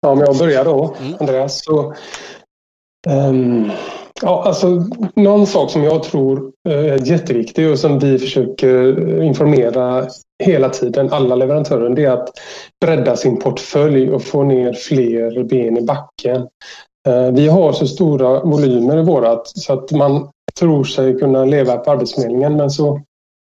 Ja, 0.00 0.08
om 0.08 0.20
jag 0.20 0.38
börjar 0.38 0.64
då, 0.64 0.96
mm. 1.00 1.14
Andreas. 1.20 1.64
Så, 1.64 1.94
um, 3.08 3.70
ja, 4.22 4.42
alltså, 4.46 4.84
någon 5.14 5.46
sak 5.46 5.70
som 5.70 5.84
jag 5.84 6.02
tror 6.02 6.52
eh, 6.68 6.92
är 6.92 7.06
jätteviktig 7.06 7.70
och 7.70 7.78
som 7.78 7.98
vi 7.98 8.18
försöker 8.18 9.22
informera 9.22 10.08
hela 10.42 10.68
tiden, 10.68 11.12
alla 11.12 11.34
leverantörer, 11.34 11.90
det 11.90 12.04
är 12.04 12.10
att 12.10 12.28
bredda 12.80 13.16
sin 13.16 13.38
portfölj 13.38 14.10
och 14.10 14.22
få 14.22 14.42
ner 14.42 14.72
fler 14.72 15.44
ben 15.44 15.76
i 15.76 15.82
backen. 15.82 16.48
Eh, 17.08 17.30
vi 17.32 17.48
har 17.48 17.72
så 17.72 17.86
stora 17.86 18.40
volymer 18.40 18.98
i 18.98 19.02
vårat 19.02 19.48
så 19.48 19.72
att 19.72 19.90
man 19.90 20.30
tror 20.58 20.84
sig 20.84 21.18
kunna 21.18 21.44
leva 21.44 21.76
på 21.76 21.90
Arbetsförmedlingen 21.90 22.56
men 22.56 22.70
så 22.70 23.00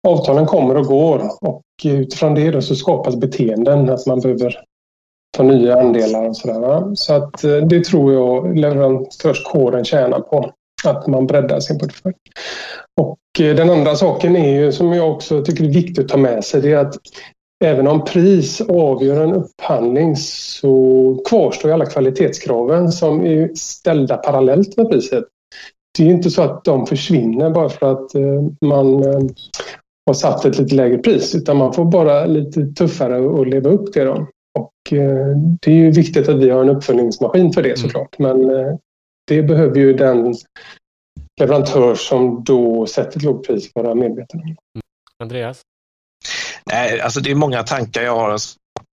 avtalen 0.09 0.47
kommer 0.47 0.77
och 0.77 0.87
går 0.87 1.31
och 1.41 1.63
utifrån 1.85 2.35
det 2.35 2.51
då 2.51 2.63
så 2.63 2.75
skapas 2.75 3.17
beteenden 3.17 3.91
att 3.91 4.07
man 4.07 4.21
behöver 4.21 4.57
ta 5.37 5.43
nya 5.43 5.81
andelar 5.81 6.29
och 6.29 6.37
sådär. 6.37 6.95
Så 6.95 7.15
att 7.15 7.45
eh, 7.45 7.57
det 7.57 7.85
tror 7.85 8.13
jag 8.13 8.57
leverantörskåren 8.57 9.85
tjänar 9.85 10.21
på. 10.21 10.53
att 10.85 11.07
man 11.07 11.27
breddar 11.27 11.61
sin 11.61 11.79
portfölj. 11.79 12.15
Och 13.01 13.41
eh, 13.41 13.57
den 13.57 13.71
andra 13.71 13.97
saken 13.97 14.37
är 14.37 14.61
ju, 14.61 14.73
som 14.73 14.93
jag 14.93 15.13
också 15.13 15.43
tycker 15.43 15.65
är 15.65 15.69
viktigt 15.69 16.05
att 16.05 16.09
ta 16.09 16.17
med 16.17 16.45
sig, 16.45 16.61
det 16.61 16.73
är 16.73 16.77
att 16.77 16.95
även 17.65 17.87
om 17.87 18.05
pris 18.05 18.61
avgör 18.61 19.25
en 19.25 19.35
upphandling 19.35 20.17
så 20.17 21.23
kvarstår 21.29 21.73
alla 21.73 21.87
kvalitetskraven 21.87 22.93
som 22.93 23.27
är 23.27 23.55
ställda 23.55 24.17
parallellt 24.17 24.77
med 24.77 24.91
priset. 24.91 25.25
Det 25.99 26.05
är 26.05 26.11
inte 26.11 26.31
så 26.31 26.43
att 26.43 26.65
de 26.65 26.87
försvinner 26.87 27.51
bara 27.51 27.69
för 27.69 27.93
att 27.93 28.11
man 28.61 29.03
har 30.07 30.15
satt 30.15 30.45
ett 30.45 30.59
lite 30.59 30.75
lägre 30.75 30.99
pris 30.99 31.35
utan 31.35 31.57
man 31.57 31.73
får 31.73 31.85
bara 31.85 32.27
lite 32.27 32.67
tuffare 32.67 33.41
att 33.41 33.49
leva 33.49 33.71
upp 33.71 33.93
till 33.93 34.05
dem. 34.05 34.27
Och 34.59 34.93
eh, 34.93 35.37
det 35.61 35.71
är 35.71 35.77
ju 35.77 35.91
viktigt 35.91 36.29
att 36.29 36.37
vi 36.37 36.51
har 36.51 36.63
en 36.63 36.69
uppföljningsmaskin 36.69 37.53
för 37.53 37.63
det 37.63 37.69
mm. 37.69 37.77
såklart. 37.77 38.19
Men 38.19 38.51
eh, 38.51 38.77
det 39.27 39.43
behöver 39.43 39.77
ju 39.77 39.93
den 39.93 40.35
leverantör 41.41 41.95
som 41.95 42.45
då 42.45 42.87
sätter 42.87 43.19
ett 43.19 43.23
lågt 43.23 43.47
pris 43.47 43.71
vara 43.75 43.95
medveten 43.95 44.41
om. 44.41 44.57
Andreas? 45.19 45.63
Nej, 46.67 47.01
alltså 47.01 47.21
det 47.21 47.31
är 47.31 47.35
många 47.35 47.63
tankar 47.63 48.03
jag 48.03 48.17
har 48.17 48.39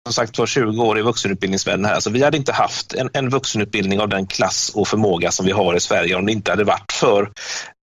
som 0.06 0.12
sagt 0.12 0.38
var 0.38 0.46
20 0.46 0.82
år 0.82 0.98
i 0.98 1.02
vuxenutbildningsvärlden 1.02 1.84
här. 1.84 2.00
så 2.00 2.10
vi 2.10 2.24
hade 2.24 2.36
inte 2.36 2.52
haft 2.52 2.94
en, 2.94 3.10
en 3.12 3.28
vuxenutbildning 3.28 4.00
av 4.00 4.08
den 4.08 4.26
klass 4.26 4.72
och 4.74 4.88
förmåga 4.88 5.30
som 5.30 5.46
vi 5.46 5.52
har 5.52 5.74
i 5.74 5.80
Sverige 5.80 6.14
om 6.14 6.26
det 6.26 6.32
inte 6.32 6.50
hade 6.50 6.64
varit 6.64 6.92
för 6.92 7.30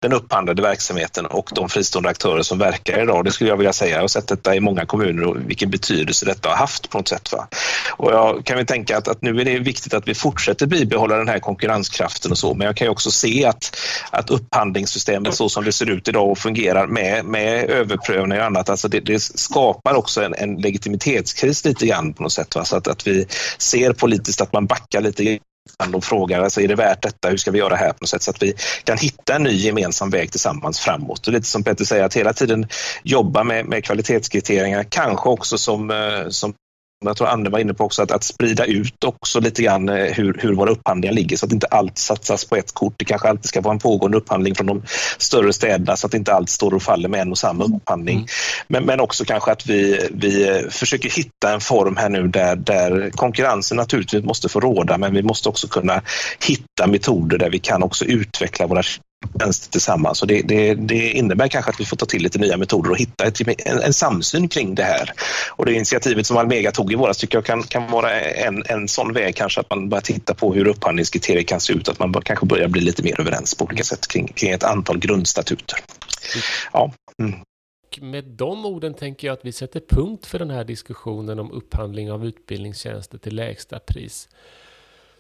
den 0.05 0.13
upphandlade 0.13 0.63
verksamheten 0.63 1.27
och 1.27 1.51
de 1.55 1.69
fristående 1.69 2.09
aktörer 2.09 2.43
som 2.43 2.59
verkar 2.59 3.03
idag. 3.03 3.25
Det 3.25 3.33
skulle 3.33 3.51
jag 3.51 3.57
vilja 3.57 3.73
säga. 3.73 3.95
Jag 3.95 4.01
har 4.01 4.09
sett 4.09 4.29
detta 4.29 4.55
i 4.55 4.61
många 4.61 4.87
kommuner 4.87 5.25
och 5.25 5.37
vilken 5.47 5.71
betydelse 5.71 6.27
detta 6.27 6.49
har 6.49 6.57
haft 6.57 6.91
på 6.91 6.99
något 6.99 7.09
sätt. 7.09 7.33
Va? 7.33 7.49
Och 7.91 8.13
jag 8.13 8.45
kan 8.45 8.57
väl 8.57 8.67
tänka 8.67 8.97
att, 8.97 9.09
att 9.09 9.23
nu 9.23 9.41
är 9.41 9.45
det 9.45 9.59
viktigt 9.59 9.95
att 9.95 10.09
vi 10.09 10.15
fortsätter 10.15 10.67
bibehålla 10.67 11.17
den 11.17 11.29
här 11.29 11.39
konkurrenskraften 11.39 12.31
och 12.31 12.39
så. 12.39 12.55
Men 12.55 12.67
jag 12.67 12.77
kan 12.77 12.87
ju 12.87 12.91
också 12.91 13.11
se 13.11 13.45
att, 13.45 13.77
att 14.11 14.31
upphandlingssystemet 14.31 15.35
så 15.35 15.49
som 15.49 15.65
det 15.65 15.73
ser 15.73 15.91
ut 15.91 16.09
idag 16.09 16.31
och 16.31 16.39
fungerar 16.39 16.87
med, 16.87 17.25
med 17.25 17.71
överprövning 17.71 18.39
och 18.39 18.45
annat, 18.45 18.71
alltså 18.71 18.89
det, 18.89 19.01
det 19.01 19.23
skapar 19.23 19.95
också 19.95 20.23
en, 20.23 20.35
en 20.35 20.55
legitimitetskris 20.55 21.65
lite 21.65 21.87
grann 21.87 22.13
på 22.13 22.23
något 22.23 22.33
sätt. 22.33 22.55
Va? 22.55 22.65
Så 22.65 22.77
att, 22.77 22.89
att 22.89 23.07
vi 23.07 23.27
ser 23.59 23.93
politiskt 23.93 24.41
att 24.41 24.53
man 24.53 24.67
backar 24.67 25.01
lite 25.01 25.39
och 25.95 26.05
frågar 26.05 26.41
alltså, 26.41 26.61
är 26.61 26.69
det 26.69 26.75
värt 26.75 27.03
detta, 27.03 27.29
hur 27.29 27.37
ska 27.37 27.51
vi 27.51 27.59
göra 27.59 27.77
här 27.77 27.89
på 27.89 27.97
något 28.01 28.09
sätt 28.09 28.23
så 28.23 28.31
att 28.31 28.43
vi 28.43 28.55
kan 28.85 28.99
hitta 28.99 29.37
en 29.37 29.43
ny 29.43 29.55
gemensam 29.55 30.11
väg 30.11 30.31
tillsammans 30.31 30.79
framåt. 30.79 31.27
Och 31.27 31.33
lite 31.33 31.47
som 31.47 31.65
Peter 31.65 31.85
säger, 31.85 32.05
att 32.05 32.15
hela 32.15 32.33
tiden 32.33 32.67
jobba 33.03 33.45
med, 33.45 33.67
med 33.67 33.85
kvalitetskriterier, 33.85 34.85
kanske 34.89 35.29
också 35.29 35.59
som, 35.59 35.91
eh, 35.91 36.29
som 36.29 36.55
jag 37.05 37.17
tror 37.17 37.29
Anne 37.29 37.51
var 37.51 37.59
inne 37.59 37.75
på 37.75 37.85
också, 37.85 38.03
att, 38.03 38.11
att 38.11 38.25
sprida 38.25 38.65
ut 38.65 39.05
också 39.05 39.41
lite 39.41 39.63
grann 39.63 39.89
eh, 39.89 39.95
hur, 39.95 40.39
hur 40.41 40.55
våra 40.55 40.71
upphandlingar 40.71 41.15
ligger 41.15 41.37
så 41.37 41.47
att 41.47 41.53
inte 41.53 41.67
allt 41.67 41.99
satsas 41.99 42.45
på 42.45 42.57
ett 42.57 42.73
kort. 42.75 42.95
Det 42.97 43.05
kanske 43.05 43.29
alltid 43.29 43.49
ska 43.49 43.61
vara 43.61 43.73
en 43.73 43.79
pågående 43.79 44.17
upphandling 44.19 44.55
från 44.55 44.67
de 44.67 44.83
större 45.19 45.53
städerna 45.53 45.97
så 45.97 46.07
att 46.07 46.15
inte 46.15 46.35
allt 46.35 46.51
står 46.51 46.75
och 46.75 46.83
faller 46.83 47.09
med 47.09 47.21
en 47.21 47.31
och 47.31 47.39
samma 47.39 47.65
mm. 47.65 47.77
upphandling. 47.77 48.17
Mm. 48.17 48.29
Men, 48.69 48.85
men 48.85 49.01
också 49.01 49.25
kanske 49.25 49.53
att 49.53 49.67
vi, 49.67 50.09
vi 50.11 50.63
försöker 50.71 51.11
hitta 51.11 51.53
en 51.55 51.61
form 51.61 51.97
här 51.97 52.09
nu 52.09 52.29
där, 52.29 52.57
där 52.57 53.11
konkurrensen 53.11 53.77
naturligtvis 53.77 54.25
måste 54.25 54.49
få 54.49 54.61
råda 54.61 54.99
men 54.99 55.15
vi 55.15 55.23
måste 55.23 55.49
också 55.49 55.69
kunna 55.69 56.03
hitta 56.47 56.87
metoder 56.87 57.39
där 57.39 57.51
vi 57.51 57.59
kan 57.59 57.83
också 57.83 58.05
utveckla 58.05 58.67
våra 58.67 58.83
tjänster 59.41 59.71
tillsammans. 59.71 60.23
Och 60.23 60.29
det, 60.29 60.43
det, 60.43 60.75
det, 60.75 61.11
innebär 61.11 61.49
kanske 61.49 61.71
att 61.71 61.81
vi 61.81 61.85
får 61.85 61.97
ta 61.97 62.07
till 62.07 62.23
lite 62.23 62.39
nya 62.39 62.57
metoder 62.57 62.91
och 62.91 62.99
hitta 62.99 63.25
ett, 63.25 63.41
en, 63.41 63.81
en 63.81 63.93
samsyn 63.93 64.49
kring 64.49 64.75
det 64.75 64.83
här. 64.83 65.11
Och 65.51 65.67
det 65.67 65.73
initiativet 65.73 66.27
som 66.27 66.37
Almega 66.37 66.73
tog 66.73 66.93
i 66.93 66.95
våras 66.95 67.19
tycker 67.19 67.37
jag 67.39 67.45
kan, 67.45 67.63
kan 67.63 67.91
vara 67.91 68.21
en, 68.21 68.63
en 68.67 68.89
sån 68.89 69.13
väg 69.13 69.37
kanske 69.37 69.61
att 69.61 69.71
man 69.71 69.89
börjar 69.89 70.03
titta 70.03 70.35
på 70.35 70.55
hur 70.55 70.67
upphandlingskriterier 70.67 71.43
kan 71.43 71.61
se 71.61 71.73
ut, 71.73 71.89
att 71.89 71.99
man 71.99 72.13
kanske 72.13 72.47
börjar 72.47 72.69
bli 72.69 72.81
lite 72.81 73.03
mer 73.03 73.21
överens 73.21 73.55
på 73.55 73.65
olika 73.65 73.85
sätt 73.85 74.09
kring, 74.09 74.27
kring 74.27 74.51
ett 74.51 74.65
antal 74.65 74.99
grundstatuter. 74.99 75.79
Ja. 76.73 76.93
Mm. 77.23 77.35
Med 78.01 78.25
de 78.25 78.67
orden 78.67 78.95
tänker 78.95 79.27
jag 79.27 79.35
att 79.35 79.45
vi 79.45 79.53
sätter 79.53 79.81
punkt 79.89 80.27
för 80.27 80.39
den 80.39 80.51
här 80.51 80.65
diskussionen 80.65 81.39
om 81.39 81.53
upphandling 81.53 82.13
av 82.13 82.27
utbildningstjänster 82.27 83.19
till 83.19 83.37
lägsta 83.37 83.79
pris. 83.79 84.29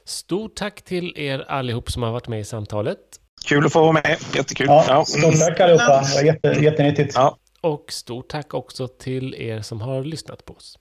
Stort 0.04 0.54
tack 0.54 0.82
till 0.82 1.12
er 1.16 1.44
allihop 1.48 1.90
som 1.90 2.02
har 2.02 2.12
varit 2.12 2.28
med 2.28 2.40
i 2.40 2.44
samtalet. 2.44 3.20
Kul 3.44 3.66
att 3.66 3.72
få 3.72 3.80
vara 3.80 3.92
med. 3.92 4.16
Jättekul. 4.34 4.66
Ja, 4.66 4.84
ja. 4.88 5.04
Stort 5.04 5.38
tack 5.38 5.60
allihopa. 5.60 6.02
Det 6.02 6.14
var 6.14 6.22
jätte, 6.22 6.48
jättenyttigt. 6.48 7.12
Ja. 7.14 7.38
Och 7.60 7.92
stort 7.92 8.28
tack 8.28 8.54
också 8.54 8.88
till 8.88 9.34
er 9.34 9.60
som 9.60 9.80
har 9.80 10.04
lyssnat 10.04 10.44
på 10.44 10.54
oss. 10.54 10.78